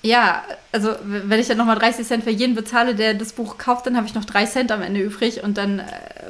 ja, 0.03 0.43
also 0.71 0.97
wenn 1.03 1.41
ich 1.41 1.49
dann 1.49 1.57
nochmal 1.57 1.79
30 1.79 2.07
Cent 2.07 2.25
für 2.25 2.31
jeden 2.31 2.55
bezahle, 2.55 2.95
der 2.95 3.15
das 3.15 3.33
Buch 3.33 3.57
kauft, 3.57 3.87
dann 3.87 3.97
habe 3.97 4.07
ich 4.07 4.15
noch 4.15 4.27
3 4.27 4.45
Cent 4.45 4.71
am 4.71 4.83
Ende 4.83 5.01
übrig 5.01 5.43
und 5.43 5.57
dann 5.57 5.79
äh, 5.79 5.85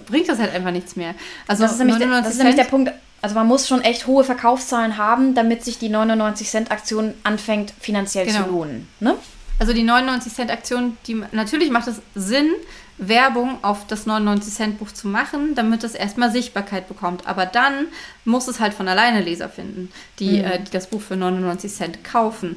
bringt 0.07 0.29
das 0.29 0.39
halt 0.39 0.55
einfach 0.55 0.71
nichts 0.71 0.95
mehr. 0.95 1.17
Also 1.49 1.65
das 1.65 1.73
ist, 1.73 1.79
nämlich 1.81 1.99
der, 1.99 2.07
das 2.09 2.31
ist 2.31 2.39
nämlich 2.39 2.55
der 2.55 2.65
Punkt, 2.65 2.93
also 3.21 3.35
man 3.35 3.49
muss 3.49 3.67
schon 3.67 3.81
echt 3.81 4.07
hohe 4.07 4.23
Verkaufszahlen 4.23 4.97
haben, 4.97 5.35
damit 5.35 5.65
sich 5.65 5.81
die 5.81 5.89
99 5.89 6.49
Cent 6.49 6.71
Aktion 6.71 7.15
anfängt 7.25 7.75
finanziell 7.81 8.27
genau. 8.27 8.45
zu 8.45 8.51
lohnen. 8.51 8.89
Ne? 9.01 9.17
Also 9.59 9.73
die 9.73 9.83
99 9.83 10.33
Cent 10.33 10.51
Aktion, 10.51 10.97
die 11.07 11.23
natürlich 11.33 11.71
macht 11.71 11.89
es 11.89 12.01
Sinn, 12.15 12.51
Werbung 12.99 13.59
auf 13.63 13.87
das 13.87 14.07
99 14.07 14.53
Cent 14.53 14.79
Buch 14.79 14.93
zu 14.93 15.09
machen, 15.09 15.55
damit 15.55 15.85
es 15.85 15.95
erstmal 15.95 16.31
Sichtbarkeit 16.31 16.89
bekommt. 16.89 17.27
Aber 17.27 17.47
dann 17.47 17.87
muss 18.25 18.49
es 18.49 18.61
halt 18.61 18.75
von 18.75 18.89
alleine 18.89 19.21
Leser 19.21 19.49
finden, 19.49 19.91
die, 20.19 20.39
mhm. 20.39 20.45
äh, 20.45 20.59
die 20.61 20.71
das 20.71 20.89
Buch 20.89 21.01
für 21.01 21.17
99 21.17 21.73
Cent 21.73 22.05
kaufen. 22.05 22.57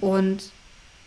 Und 0.00 0.44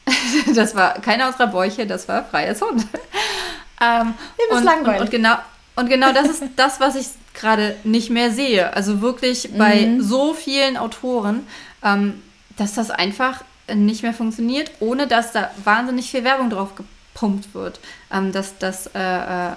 das 0.56 0.76
war 0.76 0.94
keiner 1.02 1.28
unserer 1.28 1.48
Bäuche, 1.48 1.88
das 1.88 2.08
war 2.08 2.24
freies 2.24 2.62
Hund. 2.62 2.86
ähm, 3.82 4.14
und, 4.52 4.64
langweilig. 4.64 5.02
Und, 5.02 5.06
und, 5.08 5.12
genau, 5.12 5.36
und 5.76 5.90
genau 5.90 6.14
das 6.14 6.30
ist 6.30 6.44
das, 6.56 6.80
was 6.80 6.96
ich 6.96 7.08
gerade 7.34 7.76
nicht 7.84 8.10
mehr 8.10 8.32
sehe. 8.32 8.74
Also 8.74 9.02
wirklich 9.02 9.50
bei 9.58 9.88
mhm. 9.88 10.02
so 10.02 10.34
vielen 10.34 10.78
Autoren, 10.78 11.46
ähm, 11.84 12.22
dass 12.56 12.76
das 12.76 12.92
einfach 12.92 13.44
nicht 13.74 14.04
mehr 14.04 14.14
funktioniert, 14.14 14.72
ohne 14.80 15.08
dass 15.08 15.32
da 15.32 15.52
wahnsinnig 15.64 16.12
viel 16.12 16.24
Werbung 16.24 16.50
drauf 16.50 16.74
gepumpt 16.76 17.54
wird, 17.54 17.80
ähm, 18.12 18.32
dass, 18.32 18.58
dass, 18.58 18.88
äh, 18.88 19.00
äh, 19.00 19.52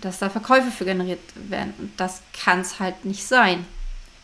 dass 0.00 0.18
da 0.18 0.28
Verkäufe 0.28 0.70
für 0.70 0.84
generiert 0.84 1.20
werden. 1.34 1.74
Und 1.78 1.92
das 1.98 2.22
kann 2.44 2.60
es 2.60 2.80
halt 2.80 3.04
nicht 3.04 3.26
sein. 3.26 3.64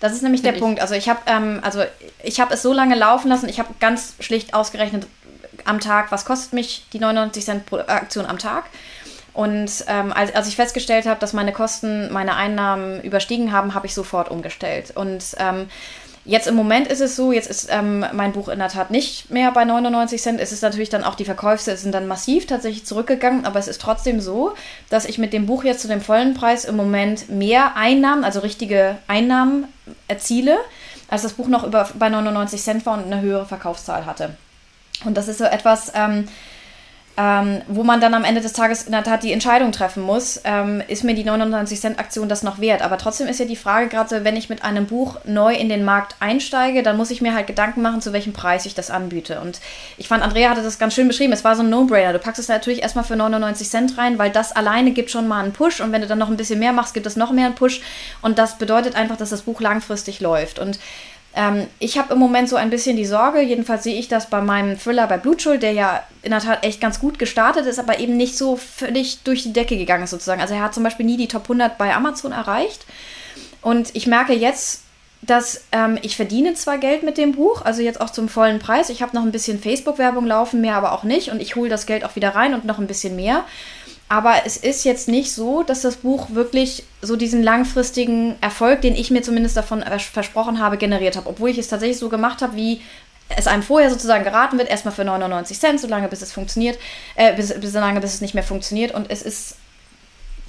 Das 0.01 0.13
ist 0.13 0.23
nämlich 0.23 0.43
der 0.43 0.55
ich. 0.55 0.61
Punkt. 0.61 0.81
Also 0.81 0.95
ich 0.95 1.09
habe 1.09 1.21
ähm, 1.27 1.61
also 1.63 1.83
ich 2.23 2.39
es 2.39 2.63
so 2.63 2.73
lange 2.73 2.95
laufen 2.95 3.29
lassen. 3.29 3.49
Ich 3.49 3.59
habe 3.59 3.75
ganz 3.81 4.15
schlicht 4.21 4.55
ausgerechnet 4.55 5.07
am 5.65 5.81
Tag, 5.81 6.13
was 6.13 6.25
kostet 6.25 6.53
mich 6.53 6.87
die 6.93 7.01
99 7.01 7.45
Cent 7.45 7.67
pro 7.67 7.79
Aktion 7.79 8.27
am 8.27 8.39
Tag. 8.39 8.65
Und 9.35 9.85
ähm, 9.87 10.13
als, 10.13 10.35
als 10.35 10.49
ich 10.49 10.57
festgestellt 10.57 11.07
habe, 11.07 11.21
dass 11.21 11.33
meine 11.33 11.53
Kosten 11.53 12.13
meine 12.13 12.35
Einnahmen 12.35 13.01
überstiegen 13.03 13.53
haben, 13.53 13.75
habe 13.75 13.87
ich 13.87 13.95
sofort 13.95 14.31
umgestellt. 14.31 14.93
Und 14.97 15.25
ähm, 15.39 15.69
Jetzt 16.29 16.47
im 16.47 16.57
Moment 16.57 16.89
ist 16.89 17.01
es 17.01 17.17
so, 17.17 17.33
jetzt 17.33 17.49
ist 17.49 17.69
ähm, 17.71 18.05
mein 18.13 18.33
Buch 18.33 18.49
in 18.49 18.59
der 18.59 18.69
Tat 18.69 18.91
nicht 18.91 19.31
mehr 19.31 19.51
bei 19.51 19.65
99 19.65 20.21
Cent. 20.21 20.41
Es 20.43 20.53
ist 20.53 20.61
natürlich 20.61 20.91
dann 20.91 21.03
auch, 21.03 21.15
die 21.15 21.25
Verkäufe 21.25 21.75
sind 21.75 21.93
dann 21.93 22.07
massiv 22.07 22.45
tatsächlich 22.47 22.85
zurückgegangen, 22.85 23.47
aber 23.47 23.59
es 23.59 23.67
ist 23.67 23.81
trotzdem 23.81 24.21
so, 24.21 24.55
dass 24.91 25.07
ich 25.07 25.17
mit 25.17 25.33
dem 25.33 25.47
Buch 25.47 25.65
jetzt 25.65 25.81
zu 25.81 25.89
dem 25.89 26.03
vollen 26.03 26.35
Preis 26.35 26.67
im 26.67 26.77
Moment 26.77 27.31
mehr 27.31 27.77
Einnahmen, 27.77 28.25
also 28.25 28.41
richtige 28.41 28.99
Einnahmen 29.07 29.69
erziele, 30.07 30.59
als 31.09 31.23
das 31.23 31.33
Buch 31.33 31.49
noch 31.49 31.65
über, 31.65 31.89
bei 31.99 32.11
99 32.11 32.61
Cent 32.61 32.85
war 32.85 32.99
und 32.99 33.11
eine 33.11 33.23
höhere 33.23 33.47
Verkaufszahl 33.47 34.05
hatte. 34.05 34.37
Und 35.07 35.17
das 35.17 35.29
ist 35.29 35.39
so 35.39 35.45
etwas, 35.45 35.93
ähm, 35.95 36.29
ähm, 37.19 37.63
wo 37.67 37.83
man 37.83 38.01
dann 38.01 38.15
am 38.15 38.23
Ende 38.23 38.41
des 38.41 38.53
Tages 38.53 38.85
in 38.85 38.93
der 38.93 39.03
Tat 39.03 39.25
die 39.25 39.33
Entscheidung 39.33 39.73
treffen 39.73 40.05
muss, 40.05 40.41
ähm, 40.45 40.81
ist 40.87 41.03
mir 41.03 41.17
die 41.17 41.25
99 41.25 41.81
Cent 41.81 41.99
Aktion 41.99 42.29
das 42.29 42.45
noch 42.45 42.61
wert? 42.61 42.81
Aber 42.81 42.97
trotzdem 42.97 43.27
ist 43.27 43.41
ja 43.41 43.45
die 43.45 43.57
Frage 43.57 43.89
gerade, 43.89 44.23
wenn 44.23 44.37
ich 44.37 44.49
mit 44.49 44.63
einem 44.63 44.87
Buch 44.87 45.17
neu 45.25 45.53
in 45.53 45.69
den 45.69 45.85
Markt 45.85 46.15
einsteige, 46.21 46.85
dann 46.85 46.97
muss 46.97 47.11
ich 47.11 47.21
mir 47.21 47.35
halt 47.35 47.49
Gedanken 47.49 47.83
machen, 47.83 48.01
zu 48.01 48.13
welchem 48.13 48.33
Preis 48.33 48.67
ich 48.67 48.77
das 48.77 48.93
anbiete. 48.93 49.41
Und 49.41 49.61
ich 49.97 50.07
fand, 50.07 50.23
Andrea 50.23 50.51
hatte 50.51 50.63
das 50.63 50.79
ganz 50.79 50.95
schön 50.95 51.09
beschrieben. 51.09 51.33
Es 51.33 51.43
war 51.43 51.57
so 51.57 51.65
ein 51.65 51.71
No-Brainer. 51.71 52.13
Du 52.13 52.21
packst 52.21 52.39
es 52.39 52.47
natürlich 52.47 52.83
erstmal 52.83 53.05
für 53.05 53.17
99 53.17 53.69
Cent 53.69 53.99
rein, 53.99 54.21
weil 54.21 54.31
das 54.31 54.53
alleine 54.53 54.93
gibt 54.93 55.11
schon 55.11 55.27
mal 55.27 55.43
einen 55.43 55.53
Push. 55.53 55.81
Und 55.81 55.91
wenn 55.91 56.03
du 56.03 56.07
dann 56.07 56.19
noch 56.19 56.31
ein 56.31 56.37
bisschen 56.37 56.61
mehr 56.61 56.73
machst, 56.73 56.95
gibt 56.95 57.07
es 57.07 57.17
noch 57.17 57.33
mehr 57.33 57.47
einen 57.47 57.57
Push. 57.57 57.81
Und 58.23 58.39
das 58.39 58.59
bedeutet 58.59 58.95
einfach, 58.95 59.17
dass 59.17 59.31
das 59.31 59.43
Buch 59.43 59.61
langfristig 59.61 60.21
läuft. 60.21 60.61
Und 60.61 60.79
Ähm, 61.39 61.69
ich 61.79 61.97
habe 61.99 62.15
im 62.15 62.19
Moment 62.19 62.49
so 62.49 62.57
ein 62.57 62.69
bisschen 62.69 62.97
die 62.97 63.07
Sorge, 63.07 63.41
jedenfalls 63.41 63.85
sehe 63.85 63.97
ich 63.97 64.09
das 64.09 64.29
bei 64.29 64.41
meinem 64.41 64.77
Thriller 64.77 65.07
bei 65.07 65.19
Blutschuld, 65.19 65.63
der 65.63 65.71
ja 65.71 66.03
in 66.23 66.33
der 66.33 66.41
Tat 66.41 66.65
echt 66.65 66.81
ganz 66.81 66.99
gut 66.99 67.21
gestartet 67.21 67.65
ist, 67.65 67.79
aber 67.79 68.01
eben 68.01 68.17
nicht 68.17 68.37
so 68.37 68.57
völlig 68.57 69.23
durch 69.23 69.45
die 69.45 69.53
Decke 69.53 69.79
gegangen 69.79 70.03
ist 70.03 70.11
sozusagen. 70.11 70.41
Also 70.41 70.55
er 70.55 70.63
hat 70.63 70.75
zum 70.75 70.83
Beispiel 70.83 71.07
nie 71.07 71.17
die 71.17 71.29
Top 71.29 71.45
100 71.45 71.79
bei 71.79 71.95
Amazon 71.95 72.33
erreicht. 72.33 72.85
Und 73.63 73.95
ich 73.95 74.09
merke 74.09 74.33
jetzt, 74.33 74.83
dass 75.23 75.63
ähm, 75.71 75.97
ich 76.03 76.17
verdiene 76.17 76.55
zwar 76.55 76.79
Geld 76.79 77.05
mit 77.05 77.19
dem 77.19 77.33
Buch, 77.33 77.63
also 77.65 77.83
jetzt 77.83 78.01
auch 78.01 78.11
zum 78.11 78.29
vollen 78.29 78.59
Preis. 78.59 78.91
Ich 78.91 79.01
habe 79.01 79.15
noch 79.15 79.23
ein 79.23 79.31
bisschen 79.31 79.61
Facebook-Werbung 79.61 80.27
laufen, 80.27 80.61
mehr 80.61 80.75
aber 80.75 80.91
auch 80.91 81.05
nicht. 81.05 81.31
Und 81.31 81.41
ich 81.41 81.55
hole 81.55 81.71
das 81.71 81.87
Geld 81.87 82.05
auch 82.05 82.17
wieder 82.17 82.35
rein 82.35 82.53
und 82.53 82.65
noch 82.65 82.79
ein 82.81 82.89
bisschen 82.89 83.15
mehr. 83.15 83.45
Aber 84.09 84.47
es 84.47 84.57
ist 84.57 84.85
jetzt 84.85 85.09
nicht 85.09 85.33
so, 85.33 85.63
dass 85.63 85.83
das 85.83 85.97
Buch 85.97 86.31
wirklich 86.31 86.85
so 87.03 87.17
diesen 87.17 87.43
langfristigen 87.43 88.37
Erfolg, 88.41 88.81
den 88.81 88.95
ich 88.95 89.11
mir 89.11 89.23
zumindest 89.23 89.57
davon 89.57 89.85
versprochen 89.99 90.61
habe, 90.61 90.79
generiert 90.79 91.17
habe. 91.17 91.29
Obwohl 91.29 91.51
ich 91.51 91.59
es 91.59 91.69
tatsächlich 91.69 91.99
so 91.99 92.09
gemacht 92.09 92.41
habe, 92.41 92.57
wie 92.57 92.81
es 93.37 93.47
einem 93.47 93.63
vorher 93.63 93.91
sozusagen 93.91 94.25
geraten 94.25 94.57
wird, 94.57 94.71
erstmal 94.71 94.95
für 94.95 95.05
99 95.05 95.61
Cent, 95.61 95.81
solange 95.81 96.09
bis 96.09 96.23
es 96.23 96.33
funktioniert, 96.33 96.79
äh, 97.17 97.35
bis, 97.35 97.49
solange 97.49 98.01
bis 98.01 98.15
es 98.15 98.21
nicht 98.23 98.33
mehr 98.33 98.43
funktioniert. 98.43 98.95
Und 98.95 99.11
es 99.11 99.21
ist 99.21 99.57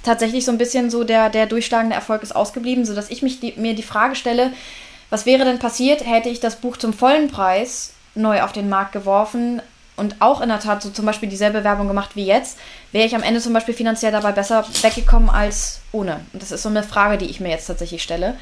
tatsächlich 0.02 0.46
so 0.46 0.52
ein 0.52 0.58
bisschen 0.58 0.90
so 0.90 1.04
der, 1.04 1.28
der 1.28 1.44
durchschlagende 1.44 1.94
Erfolg 1.94 2.22
ist 2.22 2.34
ausgeblieben, 2.34 2.86
sodass 2.86 3.10
ich 3.10 3.20
mich 3.20 3.40
die, 3.40 3.52
mir 3.56 3.74
die 3.74 3.82
Frage 3.82 4.14
stelle, 4.14 4.52
was 5.10 5.26
wäre 5.26 5.44
denn 5.44 5.58
passiert, 5.58 6.06
hätte 6.06 6.30
ich 6.30 6.40
das 6.40 6.56
Buch 6.56 6.78
zum 6.78 6.94
vollen 6.94 7.28
Preis 7.28 7.92
neu 8.14 8.42
auf 8.42 8.52
den 8.52 8.68
Markt 8.68 8.92
geworfen, 8.92 9.60
und 10.00 10.16
auch 10.20 10.40
in 10.40 10.48
der 10.48 10.60
Tat 10.60 10.82
so 10.82 10.90
zum 10.90 11.04
Beispiel 11.04 11.28
dieselbe 11.28 11.62
Werbung 11.62 11.86
gemacht 11.86 12.16
wie 12.16 12.24
jetzt, 12.24 12.58
wäre 12.90 13.06
ich 13.06 13.14
am 13.14 13.22
Ende 13.22 13.40
zum 13.40 13.52
Beispiel 13.52 13.74
finanziell 13.74 14.10
dabei 14.10 14.32
besser 14.32 14.64
weggekommen 14.82 15.28
als 15.30 15.80
ohne. 15.92 16.20
Und 16.32 16.42
das 16.42 16.50
ist 16.50 16.62
so 16.62 16.70
eine 16.70 16.82
Frage, 16.82 17.18
die 17.18 17.26
ich 17.26 17.38
mir 17.38 17.50
jetzt 17.50 17.66
tatsächlich 17.66 18.02
stelle. 18.02 18.36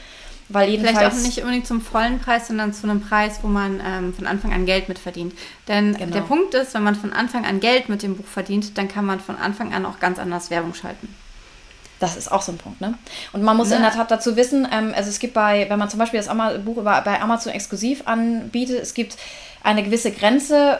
Weil 0.48 0.70
jedenfalls 0.70 0.96
Vielleicht 0.96 1.14
auch 1.14 1.22
nicht 1.22 1.38
unbedingt 1.40 1.66
zum 1.66 1.82
vollen 1.82 2.20
Preis, 2.20 2.46
sondern 2.46 2.72
zu 2.72 2.88
einem 2.88 3.02
Preis, 3.02 3.40
wo 3.42 3.48
man 3.48 3.82
ähm, 3.84 4.14
von 4.14 4.26
Anfang 4.26 4.52
an 4.54 4.64
Geld 4.64 4.88
mit 4.88 4.98
verdient. 4.98 5.34
Denn 5.66 5.94
genau. 5.94 6.12
der 6.12 6.22
Punkt 6.22 6.54
ist, 6.54 6.72
wenn 6.72 6.82
man 6.82 6.94
von 6.94 7.12
Anfang 7.12 7.44
an 7.44 7.60
Geld 7.60 7.90
mit 7.90 8.02
dem 8.02 8.16
Buch 8.16 8.26
verdient, 8.26 8.78
dann 8.78 8.88
kann 8.88 9.04
man 9.04 9.20
von 9.20 9.36
Anfang 9.36 9.74
an 9.74 9.84
auch 9.84 9.98
ganz 9.98 10.18
anders 10.18 10.50
Werbung 10.50 10.72
schalten. 10.72 11.14
Das 11.98 12.16
ist 12.16 12.30
auch 12.30 12.42
so 12.42 12.52
ein 12.52 12.58
Punkt, 12.58 12.80
ne? 12.80 12.94
Und 13.32 13.42
man 13.42 13.56
muss 13.56 13.70
ja. 13.70 13.76
in 13.76 13.82
der 13.82 13.90
Tat 13.90 14.10
dazu 14.10 14.36
wissen, 14.36 14.66
ähm, 14.72 14.94
also 14.96 15.10
es 15.10 15.18
gibt 15.18 15.34
bei, 15.34 15.66
wenn 15.68 15.78
man 15.78 15.90
zum 15.90 15.98
Beispiel 15.98 16.20
das 16.20 16.28
Buch 16.64 16.76
über, 16.76 17.02
bei 17.02 17.20
Amazon 17.20 17.52
exklusiv 17.52 18.02
anbietet, 18.06 18.80
es 18.80 18.94
gibt 18.94 19.16
eine 19.62 19.82
gewisse 19.82 20.12
Grenze, 20.12 20.78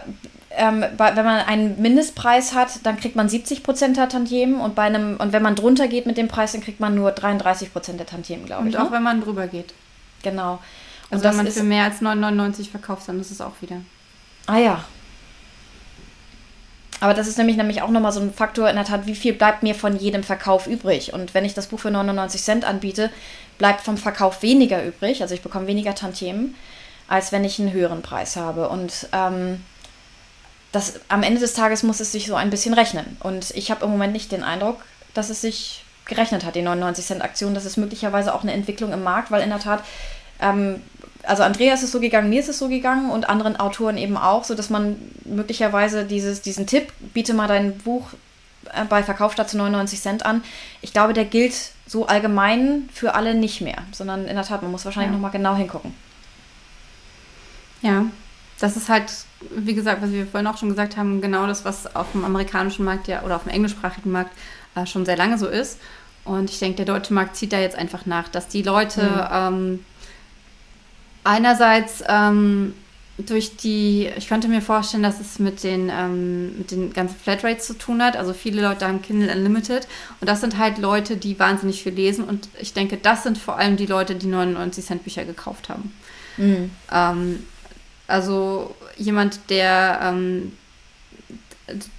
ähm, 0.59 0.85
bei, 0.97 1.17
wenn 1.17 1.25
man 1.25 1.41
einen 1.47 1.81
Mindestpreis 1.81 2.55
hat, 2.55 2.85
dann 2.85 2.99
kriegt 2.99 3.17
man 3.17 3.29
70 3.29 3.63
Prozent 3.63 3.97
der 3.97 4.09
Tantiemen 4.09 4.61
und 4.61 4.75
bei 4.75 4.83
einem 4.83 5.17
und 5.17 5.33
wenn 5.33 5.43
man 5.43 5.55
drunter 5.55 5.89
geht 5.89 6.07
mit 6.07 6.17
dem 6.17 6.29
Preis, 6.29 6.53
dann 6.53 6.61
kriegt 6.61 6.81
man 6.81 6.95
nur 6.95 7.13
33 7.13 7.73
Prozent 7.73 7.99
der 7.99 8.07
Tantiemen, 8.07 8.45
glaube 8.45 8.69
ich. 8.69 8.75
Und 8.75 8.81
auch 8.81 8.91
ne? 8.91 8.97
wenn 8.97 9.03
man 9.03 9.21
drüber 9.21 9.47
geht. 9.47 9.73
Genau. 10.23 10.59
Also 11.11 11.25
wenn 11.25 11.37
man 11.37 11.47
für 11.47 11.63
mehr 11.63 11.85
als 11.85 12.03
9,99 12.03 12.71
verkauft, 12.71 13.09
dann 13.09 13.21
ist 13.21 13.31
es 13.31 13.41
auch 13.41 13.55
wieder. 13.61 13.77
Ah 14.47 14.59
ja. 14.59 14.85
Aber 17.01 17.15
das 17.15 17.29
ist 17.29 17.39
nämlich 17.39 17.57
nämlich 17.57 17.81
auch 17.83 17.91
nochmal 17.91 18.13
so 18.13 18.21
ein 18.21 18.33
Faktor 18.33 18.69
in 18.69 18.77
der 18.77 18.85
Tat, 18.85 19.07
wie 19.07 19.15
viel 19.15 19.33
bleibt 19.33 19.63
mir 19.63 19.75
von 19.75 19.97
jedem 19.97 20.25
Verkauf 20.25 20.67
übrig? 20.67 21.13
Und 21.13 21.33
wenn 21.33 21.45
ich 21.45 21.55
das 21.55 21.69
Buch 21.69 21.79
für 21.79 21.91
99 21.91 22.43
Cent 22.43 22.65
anbiete, 22.65 23.11
bleibt 23.57 23.83
vom 23.83 23.97
Verkauf 23.97 24.43
weniger 24.43 24.85
übrig, 24.85 25.23
also 25.23 25.35
ich 25.35 25.43
bekomme 25.43 25.69
weniger 25.69 25.95
Tantiemen, 25.95 26.57
als 27.07 27.31
wenn 27.31 27.45
ich 27.45 27.61
einen 27.61 27.73
höheren 27.73 28.03
Preis 28.03 28.37
habe. 28.37 28.69
Und 28.69 29.09
ähm, 29.13 29.63
das, 30.73 31.01
am 31.09 31.23
Ende 31.23 31.41
des 31.41 31.55
Tages 31.55 31.83
muss 31.83 32.01
es 32.01 32.13
sich 32.13 32.27
so 32.27 32.35
ein 32.35 32.51
bisschen 32.51 32.75
rechnen. 32.75 33.17
Und 33.21 33.51
ich 33.53 33.71
habe 33.71 33.85
im 33.85 33.91
Moment 33.91 34.13
nicht 34.13 34.33
den 34.33 34.43
Eindruck, 34.43 34.85
dass 35.15 35.31
es 35.31 35.41
sich 35.41 35.85
gerechnet 36.05 36.45
hat, 36.45 36.55
die 36.55 36.63
99 36.63 37.05
Cent 37.05 37.23
Aktion. 37.23 37.55
Das 37.55 37.65
ist 37.65 37.77
möglicherweise 37.77 38.35
auch 38.35 38.43
eine 38.43 38.53
Entwicklung 38.53 38.93
im 38.93 39.03
Markt, 39.03 39.31
weil 39.31 39.43
in 39.43 39.51
der 39.51 39.61
Tat, 39.61 39.85
ähm, 40.41 40.83
also 41.23 41.43
Andrea 41.43 41.75
ist 41.75 41.83
es 41.83 41.93
so 41.93 42.01
gegangen, 42.01 42.31
mir 42.31 42.41
ist 42.41 42.49
es 42.49 42.59
so 42.59 42.69
gegangen 42.69 43.11
und 43.11 43.29
anderen 43.29 43.59
Autoren 43.59 43.99
eben 43.99 44.17
auch, 44.17 44.45
so 44.45 44.55
dass 44.55 44.71
man 44.71 44.97
möglicherweise 45.25 46.05
dieses, 46.05 46.43
diesen 46.43 46.67
Tipp, 46.67 46.93
biete 47.13 47.35
mal 47.35 47.49
dein 47.49 47.79
Buch 47.79 48.11
äh, 48.75 48.85
bei 48.85 49.03
Verkauf 49.03 49.33
statt 49.33 49.51
zu 49.51 49.59
99 49.59 50.01
Cent 50.01 50.27
an. 50.27 50.43
Ich 50.81 50.93
glaube, 50.93 51.13
der 51.13 51.25
gilt 51.25 51.55
so 51.87 52.07
allgemein 52.07 52.89
für 52.93 53.15
alle 53.15 53.35
nicht 53.35 53.61
mehr, 53.61 53.79
sondern 53.93 54.27
in 54.27 54.35
der 54.35 54.45
Tat, 54.45 54.63
man 54.63 54.71
muss 54.71 54.85
wahrscheinlich 54.85 55.11
ja. 55.11 55.15
nochmal 55.15 55.31
genau 55.31 55.55
hingucken. 55.55 55.95
Ja, 57.81 58.07
das 58.59 58.77
ist 58.77 58.89
halt, 58.89 59.13
wie 59.55 59.75
gesagt, 59.75 60.03
was 60.03 60.11
wir 60.11 60.27
vorhin 60.27 60.47
auch 60.47 60.57
schon 60.57 60.69
gesagt 60.69 60.97
haben, 60.97 61.21
genau 61.21 61.47
das, 61.47 61.65
was 61.65 61.95
auf 61.95 62.13
dem 62.13 62.25
amerikanischen 62.25 62.85
Markt 62.85 63.09
ja 63.09 63.23
oder 63.23 63.37
auf 63.37 63.45
dem 63.45 63.53
englischsprachigen 63.53 64.11
Markt 64.11 64.33
äh, 64.75 64.87
schon 64.87 65.05
sehr 65.05 65.17
lange 65.17 65.39
so 65.39 65.47
ist. 65.47 65.79
Und 66.25 66.51
ich 66.51 66.59
denke, 66.59 66.77
der 66.77 66.85
deutsche 66.85 67.15
Markt 67.15 67.37
zieht 67.37 67.53
da 67.53 67.59
jetzt 67.59 67.77
einfach 67.77 68.05
nach, 68.05 68.29
dass 68.29 68.49
die 68.49 68.63
Leute 68.63 69.03
mhm. 69.03 69.29
ähm, 69.33 69.85
einerseits 71.25 72.03
ähm, 72.07 72.75
durch 73.19 73.57
die, 73.57 74.09
ich 74.17 74.29
könnte 74.29 74.47
mir 74.49 74.61
vorstellen, 74.61 75.03
dass 75.03 75.21
es 75.21 75.39
mit 75.39 75.63
den, 75.63 75.91
ähm, 75.93 76.59
mit 76.59 76.71
den 76.71 76.93
ganzen 76.93 77.17
Flatrates 77.17 77.67
zu 77.67 77.75
tun 77.75 78.03
hat. 78.03 78.17
Also 78.17 78.33
viele 78.33 78.63
Leute 78.63 78.87
haben 78.87 79.03
Kindle 79.03 79.33
Unlimited 79.35 79.89
und 80.21 80.29
das 80.29 80.41
sind 80.41 80.59
halt 80.59 80.79
Leute, 80.79 81.17
die 81.17 81.39
wahnsinnig 81.39 81.83
viel 81.83 81.95
lesen 81.95 82.25
und 82.25 82.49
ich 82.61 82.75
denke, 82.75 82.97
das 82.97 83.23
sind 83.23 83.39
vor 83.39 83.57
allem 83.57 83.77
die 83.77 83.87
Leute, 83.87 84.15
die 84.15 84.27
99 84.27 84.85
Cent 84.85 85.05
Bücher 85.05 85.25
gekauft 85.25 85.69
haben. 85.69 85.93
Mhm. 86.37 86.71
Also 88.09 88.75
jemand, 88.97 89.39
der, 89.51 90.01
ähm, 90.03 90.53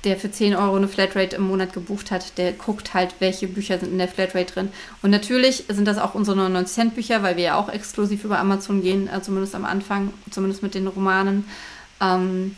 der 0.04 0.18
für 0.18 0.32
10 0.32 0.56
Euro 0.56 0.76
eine 0.76 0.88
Flatrate 0.88 1.36
im 1.36 1.44
Monat 1.44 1.72
gebucht 1.72 2.10
hat, 2.10 2.38
der 2.40 2.52
guckt 2.54 2.96
halt, 2.96 3.14
welche 3.20 3.48
Bücher 3.48 3.78
sind 3.78 3.92
in 3.92 4.00
der 4.00 4.08
Flatrate 4.08 4.52
drin. 4.52 4.70
Und 5.04 5.12
natürlich 5.12 5.66
sind 5.70 5.88
das 5.88 6.00
auch 6.00 6.16
unsere 6.16 6.36
99 6.36 6.74
Cent 6.74 6.96
Bücher, 6.96 7.22
weil 7.22 7.38
wir 7.38 7.44
ja 7.44 7.56
auch 7.56 7.70
exklusiv 7.70 8.24
über 8.24 8.40
Amazon 8.40 8.82
gehen, 8.82 9.08
äh, 9.08 9.22
zumindest 9.22 9.54
am 9.54 9.66
Anfang, 9.66 10.12
zumindest 10.32 10.64
mit 10.64 10.74
den 10.74 10.88
Romanen. 10.88 11.46
Ähm, 12.02 12.56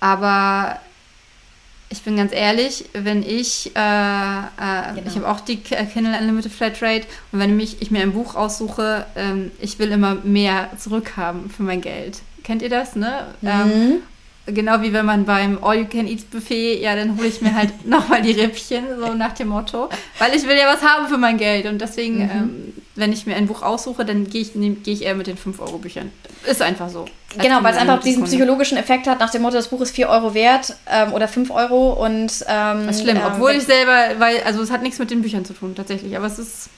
aber 0.00 0.78
ich 1.94 2.02
bin 2.02 2.16
ganz 2.16 2.32
ehrlich, 2.32 2.86
wenn 2.92 3.22
ich, 3.22 3.70
äh, 3.76 3.78
äh, 3.78 4.94
genau. 4.96 5.06
ich 5.06 5.14
habe 5.14 5.28
auch 5.28 5.38
die 5.38 5.58
Kindle 5.58 6.18
Unlimited 6.18 6.50
Flatrate 6.50 7.06
und 7.30 7.38
wenn 7.38 7.56
mich, 7.56 7.80
ich 7.80 7.92
mir 7.92 8.02
ein 8.02 8.12
Buch 8.12 8.34
aussuche, 8.34 9.06
ähm, 9.14 9.52
ich 9.60 9.78
will 9.78 9.92
immer 9.92 10.16
mehr 10.16 10.70
zurückhaben 10.76 11.50
für 11.50 11.62
mein 11.62 11.80
Geld. 11.80 12.18
Kennt 12.42 12.62
ihr 12.62 12.68
das, 12.68 12.96
ne? 12.96 13.28
Mhm. 13.42 13.48
Ähm, 13.48 14.54
genau 14.54 14.82
wie 14.82 14.92
wenn 14.92 15.06
man 15.06 15.24
beim 15.24 15.62
All-You-Can-Eat-Buffet, 15.62 16.80
ja, 16.82 16.96
dann 16.96 17.16
hole 17.16 17.28
ich 17.28 17.40
mir 17.40 17.54
halt 17.54 17.86
nochmal 17.86 18.22
die 18.22 18.32
Rippchen, 18.32 18.84
so 18.98 19.14
nach 19.14 19.32
dem 19.34 19.48
Motto. 19.48 19.88
Weil 20.18 20.34
ich 20.34 20.42
will 20.48 20.56
ja 20.56 20.66
was 20.66 20.82
haben 20.82 21.06
für 21.06 21.18
mein 21.18 21.38
Geld. 21.38 21.66
Und 21.66 21.80
deswegen, 21.80 22.24
mhm. 22.24 22.30
ähm, 22.30 22.72
wenn 22.96 23.12
ich 23.12 23.26
mir 23.26 23.34
ein 23.36 23.46
Buch 23.46 23.62
aussuche, 23.62 24.04
dann 24.04 24.28
gehe 24.28 24.42
ich, 24.42 24.52
geh 24.54 24.92
ich 24.92 25.02
eher 25.02 25.14
mit 25.14 25.26
den 25.26 25.36
5-Euro-Büchern. 25.36 26.12
Ist 26.46 26.62
einfach 26.62 26.88
so. 26.88 27.06
Genau, 27.38 27.62
weil 27.62 27.74
es 27.74 27.80
einfach 27.80 28.00
diesen 28.00 28.22
Kunde. 28.22 28.36
psychologischen 28.36 28.78
Effekt 28.78 29.06
hat, 29.08 29.18
nach 29.18 29.30
dem 29.30 29.42
Motto, 29.42 29.56
das 29.56 29.68
Buch 29.68 29.80
ist 29.80 29.94
4 29.94 30.08
Euro 30.08 30.34
wert 30.34 30.76
ähm, 30.88 31.12
oder 31.12 31.26
5 31.26 31.50
Euro 31.50 31.92
und. 31.92 32.44
Ähm, 32.48 32.86
das 32.86 32.96
ist 32.96 33.02
schlimm, 33.02 33.16
ähm, 33.16 33.22
obwohl 33.26 33.52
ich 33.52 33.64
selber, 33.64 34.18
weil, 34.18 34.42
also 34.44 34.62
es 34.62 34.70
hat 34.70 34.82
nichts 34.82 34.98
mit 34.98 35.10
den 35.10 35.22
Büchern 35.22 35.44
zu 35.44 35.52
tun, 35.54 35.74
tatsächlich, 35.74 36.16
aber 36.16 36.26
es 36.26 36.38
ist. 36.38 36.68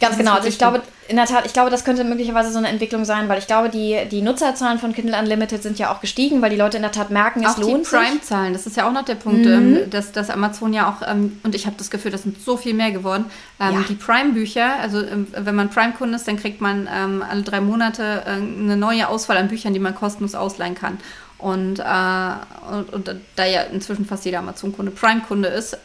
Ganz 0.00 0.18
genau. 0.18 0.34
Also 0.34 0.48
ich 0.48 0.58
glaube, 0.58 0.82
in 1.06 1.16
der 1.16 1.26
Tat, 1.26 1.46
ich 1.46 1.52
glaube, 1.52 1.70
das 1.70 1.84
könnte 1.84 2.02
möglicherweise 2.04 2.50
so 2.50 2.58
eine 2.58 2.68
Entwicklung 2.68 3.04
sein, 3.04 3.28
weil 3.28 3.38
ich 3.38 3.46
glaube, 3.46 3.68
die, 3.68 3.98
die 4.10 4.22
Nutzerzahlen 4.22 4.78
von 4.78 4.92
Kindle 4.92 5.18
Unlimited 5.18 5.62
sind 5.62 5.78
ja 5.78 5.92
auch 5.92 6.00
gestiegen, 6.00 6.42
weil 6.42 6.50
die 6.50 6.56
Leute 6.56 6.78
in 6.78 6.82
der 6.82 6.92
Tat 6.92 7.10
merken, 7.10 7.44
es 7.44 7.54
auch 7.54 7.58
lohnt 7.58 7.86
die 7.86 7.90
Prime-Zahlen, 7.90 8.52
das 8.52 8.66
ist 8.66 8.76
ja 8.76 8.88
auch 8.88 8.92
noch 8.92 9.04
der 9.04 9.14
Punkt, 9.16 9.44
mhm. 9.44 9.52
ähm, 9.52 9.90
dass, 9.90 10.12
dass 10.12 10.30
Amazon 10.30 10.72
ja 10.72 10.88
auch, 10.88 11.06
ähm, 11.06 11.38
und 11.42 11.54
ich 11.54 11.66
habe 11.66 11.76
das 11.78 11.90
Gefühl, 11.90 12.10
das 12.10 12.22
sind 12.22 12.40
so 12.40 12.56
viel 12.56 12.74
mehr 12.74 12.90
geworden, 12.90 13.26
ähm, 13.60 13.74
ja. 13.74 13.84
die 13.88 13.94
Prime-Bücher, 13.94 14.80
also 14.80 15.02
wenn 15.32 15.54
man 15.54 15.70
Prime-Kunde 15.70 16.16
ist, 16.16 16.26
dann 16.26 16.38
kriegt 16.38 16.60
man 16.60 16.88
alle 16.88 17.42
drei 17.42 17.60
Monate 17.60 18.22
äh, 18.26 18.30
eine 18.30 18.76
neue 18.76 19.08
Auswahl 19.08 19.36
an 19.36 19.48
Büchern, 19.48 19.74
die 19.74 19.80
man 19.80 19.94
kostenlos 19.94 20.34
ausleihen 20.34 20.74
kann. 20.74 20.98
Und, 21.38 21.78
äh, 21.78 22.72
und, 22.72 22.92
und, 22.92 23.10
da 23.36 23.44
ja 23.44 23.62
inzwischen 23.62 24.06
fast 24.06 24.24
jeder 24.24 24.38
Amazon-Kunde 24.38 24.92
Prime-Kunde 24.92 25.48
ist, 25.48 25.76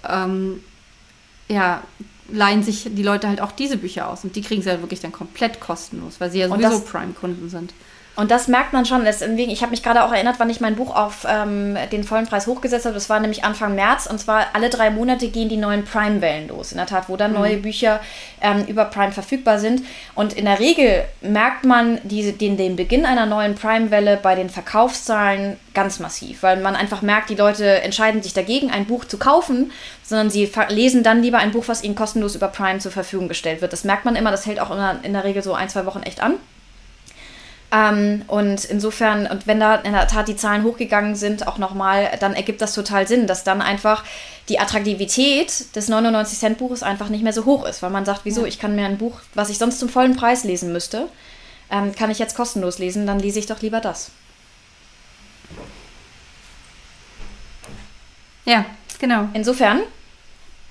ja, 1.49 1.81
leihen 2.31 2.63
sich 2.63 2.89
die 2.91 3.03
Leute 3.03 3.27
halt 3.27 3.41
auch 3.41 3.51
diese 3.51 3.77
Bücher 3.77 4.09
aus 4.09 4.23
und 4.23 4.35
die 4.35 4.41
kriegen 4.41 4.61
sie 4.61 4.69
halt 4.69 4.81
wirklich 4.81 4.99
dann 4.99 5.11
komplett 5.11 5.59
kostenlos, 5.59 6.19
weil 6.19 6.31
sie 6.31 6.39
ja 6.39 6.47
sowieso 6.47 6.81
Prime-Kunden 6.81 7.49
sind. 7.49 7.73
Und 8.19 8.31
das 8.31 8.49
merkt 8.49 8.73
man 8.73 8.85
schon. 8.85 9.05
Deswegen, 9.05 9.49
ich 9.49 9.61
habe 9.61 9.69
mich 9.69 9.81
gerade 9.81 10.03
auch 10.03 10.11
erinnert, 10.11 10.35
wann 10.39 10.49
ich 10.49 10.59
mein 10.59 10.75
Buch 10.75 10.93
auf 10.93 11.25
ähm, 11.25 11.77
den 11.89 12.03
vollen 12.03 12.27
Preis 12.27 12.47
hochgesetzt 12.47 12.83
habe. 12.83 12.93
Das 12.93 13.09
war 13.09 13.21
nämlich 13.21 13.45
Anfang 13.45 13.75
März. 13.75 14.07
Und 14.07 14.19
zwar 14.19 14.47
alle 14.51 14.69
drei 14.69 14.89
Monate 14.89 15.29
gehen 15.29 15.47
die 15.47 15.55
neuen 15.55 15.85
Prime-Wellen 15.85 16.49
los. 16.49 16.73
In 16.73 16.79
der 16.79 16.85
Tat, 16.85 17.07
wo 17.07 17.15
dann 17.15 17.31
mhm. 17.31 17.37
neue 17.37 17.57
Bücher 17.57 18.01
ähm, 18.41 18.65
über 18.65 18.83
Prime 18.83 19.13
verfügbar 19.13 19.57
sind. 19.57 19.85
Und 20.15 20.33
in 20.33 20.43
der 20.43 20.59
Regel 20.59 21.05
merkt 21.21 21.63
man 21.63 22.01
diese, 22.03 22.33
den, 22.33 22.57
den 22.57 22.75
Beginn 22.75 23.05
einer 23.05 23.25
neuen 23.25 23.55
Prime-Welle 23.55 24.19
bei 24.21 24.35
den 24.35 24.49
Verkaufszahlen 24.49 25.55
ganz 25.73 25.99
massiv. 25.99 26.43
Weil 26.43 26.59
man 26.59 26.75
einfach 26.75 27.01
merkt, 27.01 27.29
die 27.29 27.35
Leute 27.35 27.81
entscheiden 27.83 28.21
sich 28.21 28.33
dagegen, 28.33 28.69
ein 28.69 28.83
Buch 28.83 29.05
zu 29.05 29.17
kaufen, 29.17 29.71
sondern 30.03 30.29
sie 30.29 30.51
lesen 30.67 31.03
dann 31.03 31.21
lieber 31.21 31.37
ein 31.37 31.51
Buch, 31.51 31.69
was 31.69 31.85
ihnen 31.85 31.95
kostenlos 31.95 32.35
über 32.35 32.49
Prime 32.49 32.79
zur 32.79 32.91
Verfügung 32.91 33.29
gestellt 33.29 33.61
wird. 33.61 33.71
Das 33.71 33.85
merkt 33.85 34.03
man 34.03 34.17
immer. 34.17 34.31
Das 34.31 34.45
hält 34.45 34.59
auch 34.59 34.71
in 34.71 34.77
der, 34.77 34.99
in 35.03 35.13
der 35.13 35.23
Regel 35.23 35.41
so 35.41 35.53
ein, 35.53 35.69
zwei 35.69 35.85
Wochen 35.85 36.03
echt 36.03 36.21
an. 36.21 36.33
Ähm, 37.71 38.23
und 38.27 38.65
insofern, 38.65 39.27
und 39.27 39.45
wenn 39.45 39.59
da 39.59 39.75
in 39.75 39.93
der 39.93 40.07
Tat 40.07 40.27
die 40.27 40.35
Zahlen 40.35 40.63
hochgegangen 40.63 41.15
sind, 41.15 41.47
auch 41.47 41.59
nochmal, 41.59 42.09
dann 42.19 42.33
ergibt 42.33 42.61
das 42.61 42.73
total 42.73 43.07
Sinn, 43.07 43.27
dass 43.27 43.43
dann 43.43 43.61
einfach 43.61 44.03
die 44.49 44.59
Attraktivität 44.59 45.75
des 45.75 45.89
99-Cent-Buches 45.89 46.81
einfach 46.81 47.09
nicht 47.09 47.23
mehr 47.23 47.33
so 47.33 47.45
hoch 47.45 47.65
ist, 47.65 47.83
weil 47.83 47.91
man 47.91 48.05
sagt, 48.05 48.21
wieso, 48.23 48.41
ja. 48.41 48.47
ich 48.47 48.59
kann 48.59 48.75
mir 48.75 48.85
ein 48.85 48.97
Buch, 48.97 49.19
was 49.35 49.49
ich 49.49 49.59
sonst 49.59 49.79
zum 49.79 49.89
vollen 49.89 50.15
Preis 50.15 50.43
lesen 50.43 50.73
müsste, 50.73 51.07
ähm, 51.69 51.93
kann 51.95 52.09
ich 52.09 52.17
jetzt 52.17 52.35
kostenlos 52.35 52.79
lesen, 52.79 53.05
dann 53.05 53.19
lese 53.19 53.37
ich 53.37 53.45
doch 53.45 53.61
lieber 53.61 53.81
das. 53.81 54.09
Ja, 58.45 58.65
genau. 58.97 59.29
Insofern, 59.33 59.81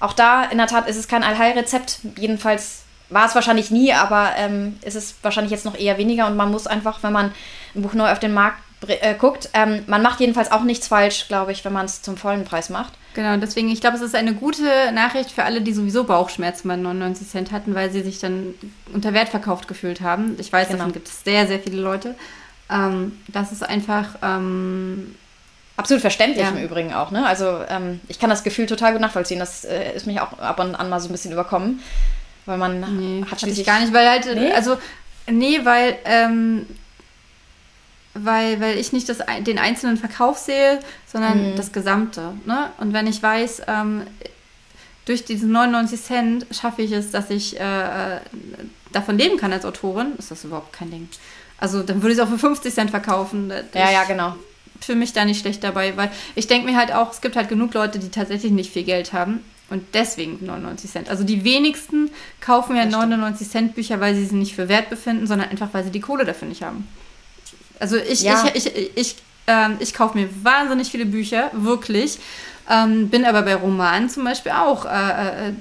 auch 0.01 0.13
da 0.13 0.43
in 0.45 0.59
der 0.59 0.67
Tat 0.67 0.89
ist 0.89 0.97
es 0.97 1.07
kein 1.07 1.23
Allheilrezept. 1.23 2.01
Jedenfalls 2.17 2.83
war 3.11 3.27
es 3.27 3.35
wahrscheinlich 3.35 3.71
nie, 3.71 3.93
aber 3.93 4.33
ähm, 4.37 4.79
ist 4.83 4.97
es 4.97 5.15
wahrscheinlich 5.23 5.51
jetzt 5.51 5.65
noch 5.65 5.79
eher 5.79 5.99
weniger 5.99 6.27
und 6.27 6.37
man 6.37 6.51
muss 6.51 6.67
einfach, 6.67 7.03
wenn 7.03 7.13
man 7.13 7.33
ein 7.75 7.83
Buch 7.83 7.95
neu 7.95 8.11
auf 8.11 8.19
den 8.19 8.35
Markt 8.35 8.59
äh, 8.87 9.15
guckt, 9.15 9.51
ähm, 9.55 9.83
man 9.87 10.03
macht 10.03 10.21
jedenfalls 10.21 10.53
auch 10.53 10.63
nichts 10.63 10.89
falsch, 10.89 11.27
glaube 11.29 11.53
ich, 11.53 11.65
wenn 11.65 11.73
man 11.73 11.87
es 11.87 12.03
zum 12.03 12.17
vollen 12.17 12.45
Preis 12.45 12.71
macht. 12.71 12.93
Genau, 13.15 13.37
deswegen, 13.37 13.69
ich 13.71 13.81
glaube, 13.81 13.97
es 13.97 14.03
ist 14.03 14.15
eine 14.15 14.35
gute 14.35 14.93
Nachricht 14.93 15.33
für 15.33 15.43
alle, 15.43 15.61
die 15.61 15.73
sowieso 15.73 16.05
Bauchschmerzen 16.05 16.69
bei 16.69 16.77
99 16.77 17.29
Cent 17.29 17.51
hatten, 17.51 17.75
weil 17.75 17.91
sie 17.91 18.03
sich 18.03 18.21
dann 18.21 18.55
unter 18.93 19.15
Wert 19.15 19.31
verkauft 19.31 19.67
gefühlt 19.67 20.01
haben. 20.01 20.37
Ich 20.39 20.53
weiß, 20.53 20.69
genau. 20.69 20.79
davon 20.79 20.93
gibt 20.93 21.09
es 21.09 21.25
sehr, 21.25 21.47
sehr 21.49 21.59
viele 21.59 21.81
Leute. 21.81 22.15
Ähm, 22.71 23.19
das 23.29 23.51
ist 23.53 23.63
einfach. 23.63 24.17
Ähm, 24.23 25.17
Absolut 25.77 26.01
verständlich 26.01 26.45
ja. 26.45 26.51
im 26.51 26.59
Übrigen 26.59 26.93
auch, 26.93 27.13
ne? 27.13 27.25
Also 27.25 27.61
ähm, 27.69 28.01
ich 28.09 28.19
kann 28.19 28.31
das 28.31 28.43
Gefühl 28.43 28.67
total 28.67 28.93
gut 28.93 29.01
nachvollziehen. 29.01 29.39
Das 29.39 29.65
äh, 29.65 29.93
ist 29.95 30.09
mich 30.09 30.21
auch 30.21 30.37
ab 30.41 30.59
und 30.59 30.75
an 30.75 30.89
mal 30.89 30.99
so 30.99 31.09
ein 31.09 31.13
bisschen 31.13 31.31
überkommen. 31.31 31.81
Weil 32.49 32.57
man 32.57 32.81
nee, 32.99 33.25
hat 33.31 33.43
schließlich... 33.43 33.67
gar 33.67 33.79
nicht, 33.79 33.93
weil 33.93 34.09
halt, 34.09 34.25
nee? 34.35 34.51
also, 34.53 34.79
nee, 35.31 35.61
weil, 35.65 35.99
ähm, 36.07 36.65
weil, 38.15 38.59
weil 38.59 38.79
ich 38.79 38.95
nicht 38.95 39.07
das, 39.11 39.19
den 39.41 39.59
einzelnen 39.59 39.99
Verkauf 39.99 40.39
sehe, 40.39 40.81
sondern 41.07 41.53
mhm. 41.53 41.57
das 41.57 41.73
Gesamte. 41.73 42.33
Ne? 42.47 42.71
Und 42.79 42.95
wenn 42.95 43.07
ich 43.07 43.23
weiß, 43.23 43.65
ähm, 43.69 44.07
durch 45.05 45.27
diese 45.27 45.47
99 45.47 46.03
Cent 46.03 46.47
schaffe 46.51 46.81
ich 46.81 46.93
es, 46.93 47.11
dass 47.11 47.29
ich 47.29 47.61
äh, 47.61 47.63
äh, 48.17 48.21
davon 48.93 49.19
leben 49.19 49.37
kann 49.37 49.53
als 49.53 49.67
Autorin, 49.67 50.15
ist 50.17 50.31
das 50.31 50.45
überhaupt 50.45 50.73
kein 50.73 50.91
Ding. 50.91 51.07
Also 51.59 51.83
dann 51.83 52.01
würde 52.01 52.15
ich 52.15 52.19
es 52.19 52.25
auch 52.25 52.31
für 52.31 52.39
50 52.39 52.73
Cent 52.73 52.91
verkaufen. 52.91 53.53
Ja, 53.75 53.91
ja, 53.91 54.05
genau. 54.05 54.37
Für 54.81 54.95
mich 54.95 55.13
da 55.13 55.27
nicht 55.27 55.43
schlecht 55.43 55.63
dabei, 55.63 55.99
weil 55.99 56.11
ich 56.35 56.47
denke 56.47 56.71
mir 56.71 56.79
halt 56.79 56.95
auch, 56.95 57.13
es 57.13 57.21
gibt 57.21 57.37
halt 57.37 57.51
genug 57.51 57.75
Leute, 57.75 57.99
die 57.99 58.09
tatsächlich 58.09 58.53
nicht 58.53 58.73
viel 58.73 58.85
Geld 58.85 59.13
haben 59.13 59.45
und 59.71 59.85
deswegen 59.95 60.45
99 60.45 60.91
Cent. 60.91 61.11
Also 61.11 61.25
die 61.25 61.45
wenigsten 61.45 62.11
kaufen 62.41 62.77
ja 62.77 62.87
99 62.87 63.49
Cent 63.49 63.75
Bücher, 63.75 64.01
weil 64.01 64.15
sie 64.15 64.25
sie 64.25 64.37
nicht 64.37 64.55
für 64.55 64.69
wert 64.69 64.89
befinden, 64.89 65.27
sondern 65.27 65.51
einfach, 65.51 65.69
weil 65.73 65.85
sie 65.85 65.91
die 65.91 66.01
Kohle 66.01 66.25
dafür 66.25 66.49
nicht 66.49 66.63
haben. 66.63 66.89
Also 67.79 67.97
ich, 67.97 68.23
ja. 68.23 68.45
ich, 68.55 68.67
ich, 68.67 68.97
ich, 68.97 69.17
ähm, 69.47 69.77
ich 69.79 69.95
kaufe 69.95 70.17
mir 70.17 70.29
wahnsinnig 70.43 70.91
viele 70.91 71.07
Bücher, 71.07 71.51
wirklich. 71.53 72.19
Ähm, 72.69 73.09
bin 73.09 73.25
aber 73.25 73.43
bei 73.43 73.55
Romanen 73.55 74.11
zum 74.11 74.25
Beispiel 74.25 74.53
auch 74.53 74.85
äh, 74.85 75.49
äh, 75.49 75.53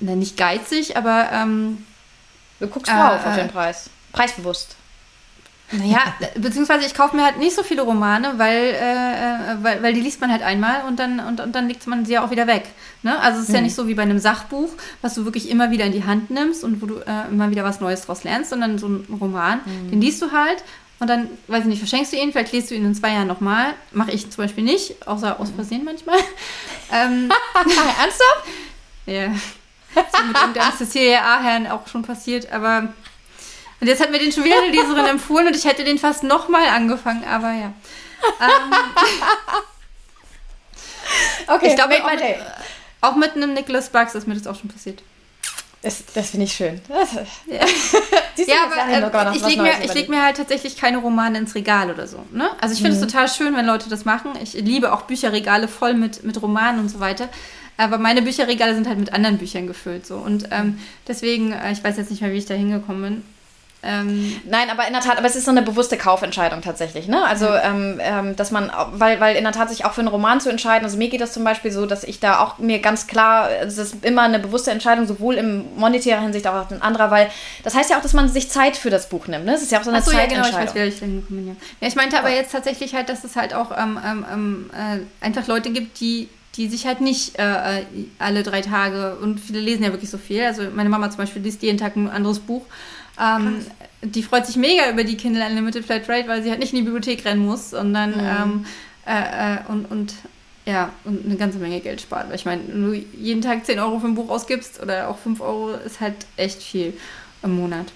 nicht 0.00 0.36
geizig, 0.36 0.96
aber 0.96 1.28
ähm, 1.32 1.84
du 2.60 2.66
guckst 2.66 2.90
drauf 2.90 3.24
äh, 3.24 3.28
auf 3.28 3.36
den 3.36 3.48
Preis. 3.48 3.90
Preisbewusst. 4.12 4.76
Naja, 5.72 6.00
beziehungsweise 6.36 6.86
ich 6.86 6.94
kaufe 6.94 7.16
mir 7.16 7.24
halt 7.24 7.38
nicht 7.38 7.56
so 7.56 7.62
viele 7.62 7.82
Romane, 7.82 8.34
weil, 8.36 8.58
äh, 8.58 9.52
äh, 9.52 9.56
weil, 9.62 9.82
weil 9.82 9.94
die 9.94 10.00
liest 10.00 10.20
man 10.20 10.30
halt 10.30 10.42
einmal 10.42 10.84
und 10.86 10.98
dann, 10.98 11.20
und, 11.20 11.40
und 11.40 11.54
dann 11.54 11.68
legt 11.68 11.86
man 11.86 12.04
sie 12.04 12.12
ja 12.12 12.24
auch 12.24 12.30
wieder 12.30 12.46
weg. 12.46 12.64
Ne? 13.02 13.18
Also 13.18 13.38
es 13.38 13.44
ist 13.44 13.48
mhm. 13.48 13.54
ja 13.56 13.60
nicht 13.62 13.74
so 13.74 13.88
wie 13.88 13.94
bei 13.94 14.02
einem 14.02 14.18
Sachbuch, 14.18 14.70
was 15.00 15.14
du 15.14 15.24
wirklich 15.24 15.48
immer 15.48 15.70
wieder 15.70 15.86
in 15.86 15.92
die 15.92 16.04
Hand 16.04 16.30
nimmst 16.30 16.64
und 16.64 16.82
wo 16.82 16.86
du 16.86 16.96
äh, 16.98 17.28
immer 17.30 17.50
wieder 17.50 17.64
was 17.64 17.80
Neues 17.80 18.02
draus 18.02 18.24
lernst, 18.24 18.50
sondern 18.50 18.78
so 18.78 18.88
ein 18.88 19.06
Roman, 19.20 19.60
mhm. 19.64 19.90
den 19.90 20.00
liest 20.00 20.20
du 20.22 20.32
halt 20.32 20.62
und 21.00 21.08
dann, 21.08 21.28
weiß 21.48 21.62
ich 21.62 21.66
nicht, 21.66 21.78
verschenkst 21.80 22.12
du 22.12 22.16
ihn, 22.16 22.32
vielleicht 22.32 22.52
liest 22.52 22.70
du 22.70 22.74
ihn 22.74 22.84
in 22.84 22.94
zwei 22.94 23.12
Jahren 23.12 23.26
nochmal. 23.26 23.74
Mache 23.92 24.12
ich 24.12 24.30
zum 24.30 24.44
Beispiel 24.44 24.64
nicht, 24.64 25.06
außer 25.06 25.40
aus 25.40 25.50
Versehen 25.50 25.84
manchmal. 25.84 26.18
ähm, 26.92 27.30
Ernsthaft? 27.54 28.44
ja. 29.06 29.28
Das 29.94 30.06
ist 30.06 30.46
mit 30.46 30.56
der 30.56 30.72
Cecilia 30.76 31.20
Ahern 31.20 31.66
auch 31.68 31.86
schon 31.86 32.02
passiert, 32.02 32.50
aber 32.50 32.88
und 33.80 33.86
jetzt 33.86 34.00
hat 34.00 34.10
mir 34.10 34.18
den 34.18 34.32
schon 34.32 34.44
wieder 34.44 34.62
eine 34.62 34.70
Leserin 34.70 35.06
empfohlen 35.06 35.46
und 35.48 35.56
ich 35.56 35.64
hätte 35.64 35.84
den 35.84 35.98
fast 35.98 36.22
nochmal 36.22 36.68
angefangen, 36.68 37.24
aber 37.24 37.52
ja. 37.52 37.72
Ähm, 38.40 38.72
okay, 41.54 41.68
ich 41.68 41.74
glaube, 41.74 41.94
auch, 42.02 42.12
mit, 42.12 42.22
auch 43.00 43.16
mit 43.16 43.32
einem 43.32 43.54
Nicholas 43.54 43.86
Sparks 43.86 44.14
ist 44.14 44.26
mir 44.26 44.34
das 44.34 44.46
auch 44.46 44.58
schon 44.58 44.70
passiert. 44.70 45.02
Das, 45.84 46.02
das 46.14 46.30
finde 46.30 46.46
ich 46.46 46.52
schön. 46.54 46.80
Das, 46.88 47.12
ja, 47.46 47.58
ja 48.46 49.06
aber 49.06 49.32
äh, 49.32 49.36
ich 49.36 49.46
lege 49.46 49.60
mir, 49.60 49.72
leg 49.92 50.08
mir 50.08 50.22
halt 50.22 50.38
tatsächlich 50.38 50.78
keine 50.78 50.96
Romane 50.96 51.36
ins 51.36 51.54
Regal 51.54 51.90
oder 51.90 52.06
so. 52.06 52.24
Ne? 52.32 52.48
Also 52.62 52.74
ich 52.74 52.80
finde 52.80 52.96
es 52.96 53.02
mhm. 53.02 53.08
total 53.08 53.28
schön, 53.28 53.54
wenn 53.54 53.66
Leute 53.66 53.90
das 53.90 54.06
machen. 54.06 54.30
Ich 54.42 54.54
liebe 54.54 54.94
auch 54.94 55.02
Bücherregale 55.02 55.68
voll 55.68 55.92
mit, 55.92 56.24
mit 56.24 56.40
Romanen 56.40 56.80
und 56.80 56.88
so 56.88 57.00
weiter. 57.00 57.28
Aber 57.76 57.98
meine 57.98 58.22
Bücherregale 58.22 58.74
sind 58.74 58.86
halt 58.86 58.98
mit 58.98 59.12
anderen 59.12 59.36
Büchern 59.36 59.66
gefüllt. 59.66 60.06
So. 60.06 60.16
Und 60.16 60.48
ähm, 60.52 60.78
deswegen, 61.06 61.52
äh, 61.52 61.72
ich 61.72 61.84
weiß 61.84 61.98
jetzt 61.98 62.10
nicht 62.10 62.22
mehr, 62.22 62.32
wie 62.32 62.38
ich 62.38 62.46
da 62.46 62.54
hingekommen 62.54 63.02
bin. 63.02 63.33
Ähm, 63.84 64.40
Nein, 64.48 64.70
aber 64.70 64.86
in 64.86 64.92
der 64.92 65.02
Tat, 65.02 65.18
aber 65.18 65.26
es 65.26 65.36
ist 65.36 65.44
so 65.44 65.50
eine 65.50 65.62
bewusste 65.62 65.98
Kaufentscheidung 65.98 66.62
tatsächlich, 66.62 67.06
ne? 67.06 67.24
Also, 67.24 67.46
ähm, 67.46 68.00
ähm, 68.02 68.36
dass 68.36 68.50
man, 68.50 68.70
weil, 68.92 69.20
weil 69.20 69.36
in 69.36 69.44
der 69.44 69.52
Tat 69.52 69.68
sich 69.68 69.84
auch 69.84 69.92
für 69.92 70.00
einen 70.00 70.08
Roman 70.08 70.40
zu 70.40 70.48
entscheiden, 70.48 70.84
also 70.84 70.96
mir 70.96 71.08
geht 71.08 71.20
das 71.20 71.32
zum 71.32 71.44
Beispiel 71.44 71.70
so, 71.70 71.84
dass 71.84 72.04
ich 72.04 72.20
da 72.20 72.40
auch 72.40 72.58
mir 72.58 72.78
ganz 72.78 73.06
klar, 73.06 73.50
es 73.50 73.76
ist 73.76 74.04
immer 74.04 74.22
eine 74.22 74.38
bewusste 74.38 74.70
Entscheidung, 74.70 75.06
sowohl 75.06 75.34
im 75.34 75.76
monetärer 75.76 76.20
Hinsicht 76.20 76.46
auch 76.46 76.70
in 76.70 76.80
anderer, 76.80 77.10
weil 77.10 77.30
das 77.62 77.74
heißt 77.74 77.90
ja 77.90 77.98
auch, 77.98 78.02
dass 78.02 78.14
man 78.14 78.28
sich 78.28 78.50
Zeit 78.50 78.76
für 78.76 78.90
das 78.90 79.08
Buch 79.08 79.26
nimmt, 79.26 79.44
ne? 79.44 79.54
Es 79.54 79.62
ist 79.62 79.72
ja 79.72 79.80
auch 79.80 79.84
so 79.84 79.90
eine 79.90 79.98
Ach 79.98 80.04
so, 80.04 80.12
Zeitentscheidung. 80.12 80.52
Ja, 80.52 80.72
genau, 80.72 80.86
ich 80.86 81.02
weiß, 81.02 81.02
ich 81.02 81.46
ja. 81.80 81.88
Ich 81.88 81.96
meinte 81.96 82.18
aber 82.18 82.30
jetzt 82.30 82.52
tatsächlich 82.52 82.94
halt, 82.94 83.08
dass 83.08 83.24
es 83.24 83.36
halt 83.36 83.54
auch 83.54 83.70
ähm, 83.76 83.98
ähm, 84.04 84.24
ähm, 84.32 84.70
äh, 84.72 85.24
einfach 85.24 85.46
Leute 85.46 85.70
gibt, 85.70 86.00
die 86.00 86.28
die 86.56 86.68
sich 86.68 86.86
halt 86.86 87.00
nicht 87.00 87.38
äh, 87.38 87.80
äh, 87.80 87.84
alle 88.18 88.42
drei 88.42 88.60
Tage 88.60 89.16
und 89.16 89.40
viele 89.40 89.60
lesen 89.60 89.82
ja 89.82 89.90
wirklich 89.90 90.10
so 90.10 90.18
viel. 90.18 90.44
Also 90.44 90.62
meine 90.72 90.88
Mama 90.88 91.10
zum 91.10 91.18
Beispiel 91.18 91.42
liest 91.42 91.62
jeden 91.62 91.78
Tag 91.78 91.96
ein 91.96 92.08
anderes 92.08 92.38
Buch 92.38 92.64
ähm, 93.20 93.64
die 94.02 94.22
freut 94.22 94.46
sich 94.46 94.56
mega 94.56 94.90
über 94.90 95.04
die 95.04 95.16
Kindle 95.16 95.46
Unlimited 95.46 95.84
Flat 95.84 96.08
Rate, 96.08 96.28
weil 96.28 96.42
sie 96.42 96.50
halt 96.50 96.60
nicht 96.60 96.72
in 96.72 96.78
die 96.78 96.84
Bibliothek 96.84 97.24
rennen 97.24 97.44
muss, 97.44 97.70
sondern 97.70 98.10
mhm. 98.10 98.20
ähm, 98.20 98.66
äh, 99.06 99.54
äh, 99.54 99.58
und, 99.68 99.86
und 99.86 100.14
ja, 100.66 100.90
und 101.04 101.24
eine 101.24 101.36
ganze 101.36 101.58
Menge 101.58 101.80
Geld 101.80 102.00
spart. 102.00 102.28
Weil 102.28 102.36
ich 102.36 102.44
meine, 102.44 102.62
wenn 102.66 102.84
du 102.84 102.92
jeden 103.16 103.42
Tag 103.42 103.66
10 103.66 103.78
Euro 103.78 104.00
für 104.00 104.06
ein 104.06 104.14
Buch 104.14 104.30
ausgibst 104.30 104.80
oder 104.82 105.08
auch 105.08 105.18
5 105.18 105.40
Euro, 105.40 105.72
ist 105.72 106.00
halt 106.00 106.16
echt 106.36 106.62
viel 106.62 106.94
im 107.42 107.56
Monat. 107.56 107.86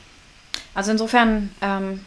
Also 0.74 0.90
insofern 0.92 1.50
ähm, 1.62 2.04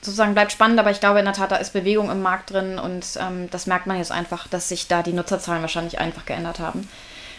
sozusagen 0.00 0.34
bleibt 0.34 0.52
spannend, 0.52 0.78
aber 0.78 0.90
ich 0.90 1.00
glaube 1.00 1.18
in 1.18 1.24
der 1.24 1.34
Tat, 1.34 1.50
da 1.50 1.56
ist 1.56 1.72
Bewegung 1.72 2.10
im 2.10 2.22
Markt 2.22 2.52
drin 2.52 2.78
und 2.78 3.04
ähm, 3.20 3.48
das 3.50 3.66
merkt 3.66 3.86
man 3.86 3.98
jetzt 3.98 4.12
einfach, 4.12 4.46
dass 4.48 4.68
sich 4.68 4.86
da 4.86 5.02
die 5.02 5.12
Nutzerzahlen 5.12 5.62
wahrscheinlich 5.62 5.98
einfach 5.98 6.24
geändert 6.26 6.60
haben 6.60 6.88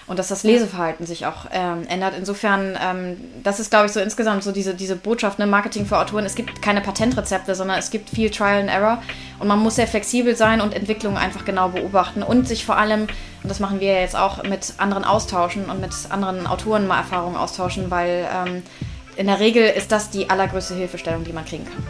und 0.07 0.19
dass 0.19 0.27
das 0.27 0.43
Leseverhalten 0.43 1.05
sich 1.05 1.25
auch 1.25 1.47
ähm, 1.51 1.87
ändert. 1.87 2.13
Insofern, 2.17 2.77
ähm, 2.81 3.17
das 3.43 3.59
ist, 3.59 3.71
glaube 3.71 3.87
ich, 3.87 3.91
so 3.91 3.99
insgesamt 3.99 4.43
so 4.43 4.51
diese, 4.51 4.75
diese 4.75 4.95
Botschaft, 4.95 5.39
ne, 5.39 5.47
Marketing 5.47 5.85
für 5.85 5.97
Autoren. 5.97 6.25
Es 6.25 6.35
gibt 6.35 6.61
keine 6.61 6.81
Patentrezepte, 6.81 7.55
sondern 7.55 7.79
es 7.79 7.89
gibt 7.89 8.09
viel 8.09 8.29
Trial 8.29 8.61
and 8.61 8.69
Error 8.69 9.01
und 9.39 9.47
man 9.47 9.59
muss 9.59 9.75
sehr 9.75 9.87
flexibel 9.87 10.35
sein 10.35 10.61
und 10.61 10.75
Entwicklungen 10.75 11.17
einfach 11.17 11.43
genau 11.43 11.69
beobachten 11.69 12.21
und 12.21 12.47
sich 12.47 12.65
vor 12.65 12.77
allem, 12.77 13.01
und 13.41 13.49
das 13.49 13.59
machen 13.59 13.79
wir 13.79 13.99
jetzt 13.99 14.15
auch, 14.15 14.43
mit 14.43 14.73
anderen 14.77 15.03
austauschen 15.03 15.65
und 15.65 15.81
mit 15.81 15.93
anderen 16.09 16.45
Autoren 16.45 16.85
mal 16.85 16.97
Erfahrungen 16.97 17.35
austauschen, 17.35 17.89
weil 17.89 18.27
ähm, 18.31 18.63
in 19.15 19.27
der 19.27 19.39
Regel 19.39 19.67
ist 19.67 19.91
das 19.91 20.11
die 20.11 20.29
allergrößte 20.29 20.75
Hilfestellung, 20.75 21.23
die 21.23 21.33
man 21.33 21.45
kriegen 21.45 21.65
kann. 21.65 21.83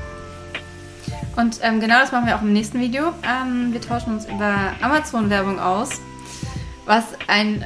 Und 1.36 1.60
ähm, 1.64 1.82
genau 1.82 2.00
das 2.00 2.14
machen 2.14 2.28
wir 2.28 2.38
auch 2.38 2.42
im 2.42 2.54
nächsten 2.54 2.80
Video. 2.80 3.12
Ähm, 3.24 3.74
wir 3.74 3.82
tauschen 3.82 4.14
uns 4.14 4.26
über 4.26 4.72
Amazon-Werbung 4.82 5.60
aus, 5.60 5.90
was 6.86 7.04
ein 7.28 7.66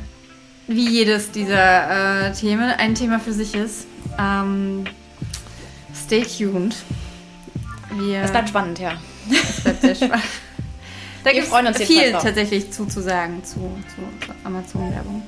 wie 0.69 0.88
jedes 0.88 1.32
dieser 1.32 2.27
äh, 2.27 2.32
Themen 2.32 2.69
ein 2.69 2.93
Thema 2.93 3.19
für 3.19 3.34
sich 3.34 3.55
ist. 3.55 3.88
Ähm, 4.19 4.86
stay 5.95 6.21
tuned. 6.23 6.75
Wir, 7.95 8.21
es 8.21 8.32
bleibt 8.32 8.49
spannend, 8.49 8.77
ja. 8.77 8.93
Es 9.32 9.62
bleibt 9.62 9.82
sehr 9.82 9.95
spannend. 9.95 10.23
Da 11.23 11.32
gibt 11.34 11.47
es 11.51 11.88
viel 11.88 12.12
tatsächlich 12.12 12.71
zuzusagen 12.71 13.43
zu, 13.43 13.55
zu, 13.55 14.25
zu 14.25 14.34
Amazon-Werbung. 14.43 15.23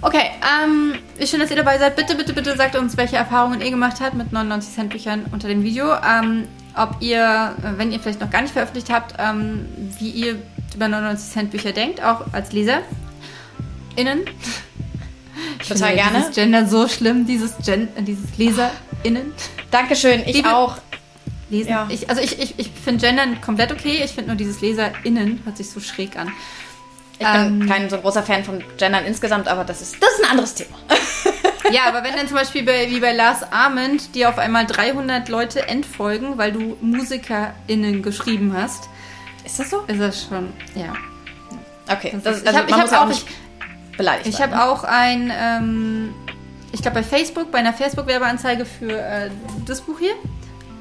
Okay, 0.00 0.30
ähm, 0.64 0.94
schön, 1.24 1.38
dass 1.38 1.50
ihr 1.50 1.56
dabei 1.56 1.78
seid. 1.78 1.94
Bitte, 1.94 2.16
bitte, 2.16 2.32
bitte 2.32 2.56
sagt 2.56 2.74
uns, 2.74 2.96
welche 2.96 3.16
Erfahrungen 3.16 3.60
ihr 3.60 3.70
gemacht 3.70 4.00
habt 4.00 4.14
mit 4.14 4.32
99 4.32 4.74
Cent 4.74 4.90
Büchern 4.90 5.26
unter 5.32 5.48
dem 5.48 5.62
Video. 5.62 5.92
Ähm, 5.94 6.48
ob 6.74 6.96
ihr, 7.00 7.54
wenn 7.76 7.92
ihr 7.92 8.00
vielleicht 8.00 8.20
noch 8.20 8.30
gar 8.30 8.40
nicht 8.40 8.52
veröffentlicht 8.52 8.90
habt, 8.90 9.14
ähm, 9.18 9.68
wie 9.98 10.08
ihr 10.08 10.38
über 10.74 10.88
99 10.88 11.30
Cent 11.30 11.50
Bücher 11.50 11.72
denkt, 11.72 12.02
auch 12.02 12.24
als 12.32 12.52
Leser 12.52 12.80
innen. 13.96 14.22
Ich 15.60 15.68
Total 15.68 15.88
finde 15.88 16.02
gerne. 16.02 16.18
Dieses 16.18 16.34
Gender 16.34 16.66
so 16.66 16.88
schlimm, 16.88 17.26
dieses, 17.26 17.56
Gen 17.64 17.88
dieses 18.00 18.36
LeserInnen. 18.36 19.32
Dankeschön, 19.70 20.22
ich 20.26 20.36
Liebe 20.36 20.54
auch. 20.54 20.76
Lesen. 21.50 21.70
Ja. 21.70 21.86
Ich, 21.90 22.08
also 22.08 22.20
ich, 22.22 22.40
ich, 22.40 22.54
ich 22.58 22.70
finde 22.70 23.06
Gendern 23.06 23.40
komplett 23.40 23.72
okay. 23.72 24.02
Ich 24.04 24.12
finde 24.12 24.28
nur 24.28 24.36
dieses 24.36 24.60
LeserInnen 24.60 25.42
hört 25.44 25.56
sich 25.56 25.70
so 25.70 25.80
schräg 25.80 26.16
an. 26.16 26.32
Ich 27.18 27.26
ähm, 27.26 27.60
bin 27.60 27.68
kein 27.68 27.90
so 27.90 27.98
großer 27.98 28.22
Fan 28.22 28.42
von 28.42 28.64
Gendern 28.78 29.04
insgesamt, 29.04 29.46
aber 29.48 29.64
das 29.64 29.80
ist, 29.82 30.02
das 30.02 30.10
ist 30.14 30.24
ein 30.24 30.30
anderes 30.30 30.54
Thema. 30.54 30.76
ja, 31.70 31.82
aber 31.86 32.02
wenn 32.02 32.14
dann 32.16 32.26
zum 32.26 32.36
Beispiel 32.36 32.64
bei, 32.64 32.90
wie 32.90 33.00
bei 33.00 33.12
Lars 33.12 33.44
Arment 33.52 34.14
dir 34.14 34.28
auf 34.28 34.38
einmal 34.38 34.66
300 34.66 35.28
Leute 35.28 35.68
entfolgen, 35.68 36.38
weil 36.38 36.52
du 36.52 36.76
MusikerInnen 36.80 38.02
geschrieben 38.02 38.54
hast. 38.56 38.88
Ist 39.44 39.58
das 39.58 39.70
so? 39.70 39.80
Ist 39.86 40.00
das 40.00 40.26
schon, 40.28 40.52
ja. 40.74 40.94
Okay, 41.88 42.12
das, 42.12 42.42
das, 42.42 42.46
also 42.46 42.66
ich 42.66 42.74
habe 42.74 42.90
hab 42.90 43.06
auch, 43.06 43.10
ich, 43.10 43.24
beleidigt 43.96 44.28
Ich 44.28 44.40
habe 44.40 44.62
auch 44.62 44.84
ein, 44.84 45.32
ähm, 45.34 46.14
ich 46.72 46.82
glaube 46.82 46.96
bei 46.96 47.02
Facebook, 47.02 47.50
bei 47.50 47.58
einer 47.58 47.72
Facebook-Werbeanzeige 47.72 48.64
für 48.64 48.98
äh, 48.98 49.30
das 49.66 49.80
Buch 49.80 49.98
hier, 49.98 50.14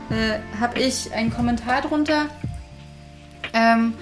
äh, 0.10 0.40
habe 0.60 0.80
ich 0.80 1.14
einen 1.14 1.34
Kommentar 1.34 1.82
drunter. 1.82 2.26
Ähm, 3.54 3.94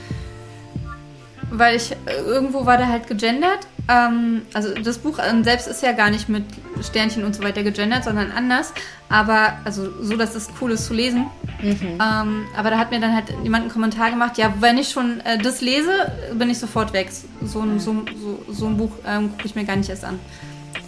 weil 1.52 1.76
ich 1.76 1.96
irgendwo 2.08 2.66
war 2.66 2.78
da 2.78 2.88
halt 2.88 3.08
gegendert. 3.08 3.68
Ähm, 3.90 4.44
also 4.54 4.74
das 4.76 5.00
Buch 5.00 5.20
selbst 5.42 5.68
ist 5.68 5.82
ja 5.82 5.94
gar 5.94 6.12
nicht 6.12 6.30
mit 6.30 6.44
Sternchen 6.84 7.24
und 7.24 7.36
so 7.36 7.44
weiter 7.44 7.64
gegendert, 7.64 8.04
sondern 8.04 8.32
anders. 8.32 8.72
Aber 9.10 9.54
also 9.66 9.90
so, 10.02 10.16
dass 10.16 10.36
es 10.36 10.48
cool 10.62 10.72
ist 10.72 10.86
zu 10.86 10.94
lesen. 10.94 11.26
Mhm. 11.62 12.00
Ähm, 12.00 12.46
aber 12.56 12.70
da 12.70 12.78
hat 12.78 12.92
mir 12.92 13.00
dann 13.00 13.16
halt 13.16 13.34
jemand 13.44 13.64
einen 13.64 13.72
Kommentar 13.72 14.12
gemacht, 14.12 14.38
ja, 14.38 14.54
wenn 14.60 14.78
ich 14.78 14.90
schon 14.90 15.20
äh, 15.22 15.40
das 15.40 15.62
lese, 15.62 16.12
bin 16.34 16.50
ich 16.50 16.60
sofort 16.60 16.94
weg. 16.94 17.10
So 17.44 17.62
ein, 17.62 17.80
so, 17.80 18.06
so, 18.22 18.54
so 18.54 18.68
ein 18.68 18.78
Buch 18.78 18.92
ähm, 19.08 19.32
gucke 19.32 19.46
ich 19.46 19.56
mir 19.56 19.66
gar 19.66 19.76
nicht 19.76 19.90
erst 19.90 20.06
an. 20.06 20.20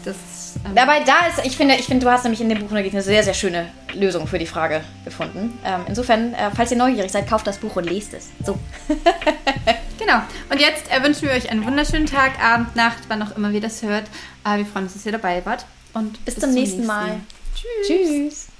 Das 0.05 0.15
ähm 0.65 0.75
Dabei 0.75 0.99
da 1.03 1.27
ist, 1.27 1.45
ich 1.45 1.57
finde, 1.57 1.75
ich 1.75 1.85
finde, 1.85 2.05
du 2.05 2.11
hast 2.11 2.23
nämlich 2.23 2.41
in 2.41 2.49
dem 2.49 2.59
Buch 2.59 2.71
eine 2.71 3.01
sehr, 3.01 3.23
sehr 3.23 3.33
schöne 3.33 3.67
Lösung 3.93 4.27
für 4.27 4.37
die 4.37 4.45
Frage 4.45 4.81
gefunden. 5.05 5.57
Ähm, 5.65 5.81
insofern, 5.87 6.33
äh, 6.33 6.51
falls 6.55 6.71
ihr 6.71 6.77
neugierig 6.77 7.11
seid, 7.11 7.27
kauft 7.27 7.47
das 7.47 7.57
Buch 7.57 7.75
und 7.75 7.85
lest 7.85 8.13
es. 8.13 8.29
So. 8.45 8.59
genau. 10.01 10.21
Und 10.49 10.59
jetzt 10.59 10.91
äh, 10.91 11.03
wünschen 11.03 11.23
wir 11.23 11.31
euch 11.31 11.49
einen 11.49 11.65
wunderschönen 11.65 12.05
Tag, 12.05 12.41
Abend, 12.43 12.75
Nacht, 12.75 13.03
wann 13.07 13.21
auch 13.21 13.35
immer 13.37 13.51
ihr 13.51 13.61
das 13.61 13.81
hört. 13.81 14.05
Äh, 14.45 14.57
wir 14.57 14.65
freuen 14.65 14.85
uns, 14.85 14.93
dass 14.93 15.05
ihr 15.05 15.11
dabei 15.11 15.45
wart. 15.45 15.65
Und 15.93 16.23
bis, 16.25 16.35
bis 16.35 16.43
zum, 16.43 16.53
nächsten, 16.53 16.77
nächsten 16.79 16.87
Mal. 16.87 17.19
Tschüss. 17.55 17.87
Tschüss. 17.87 18.50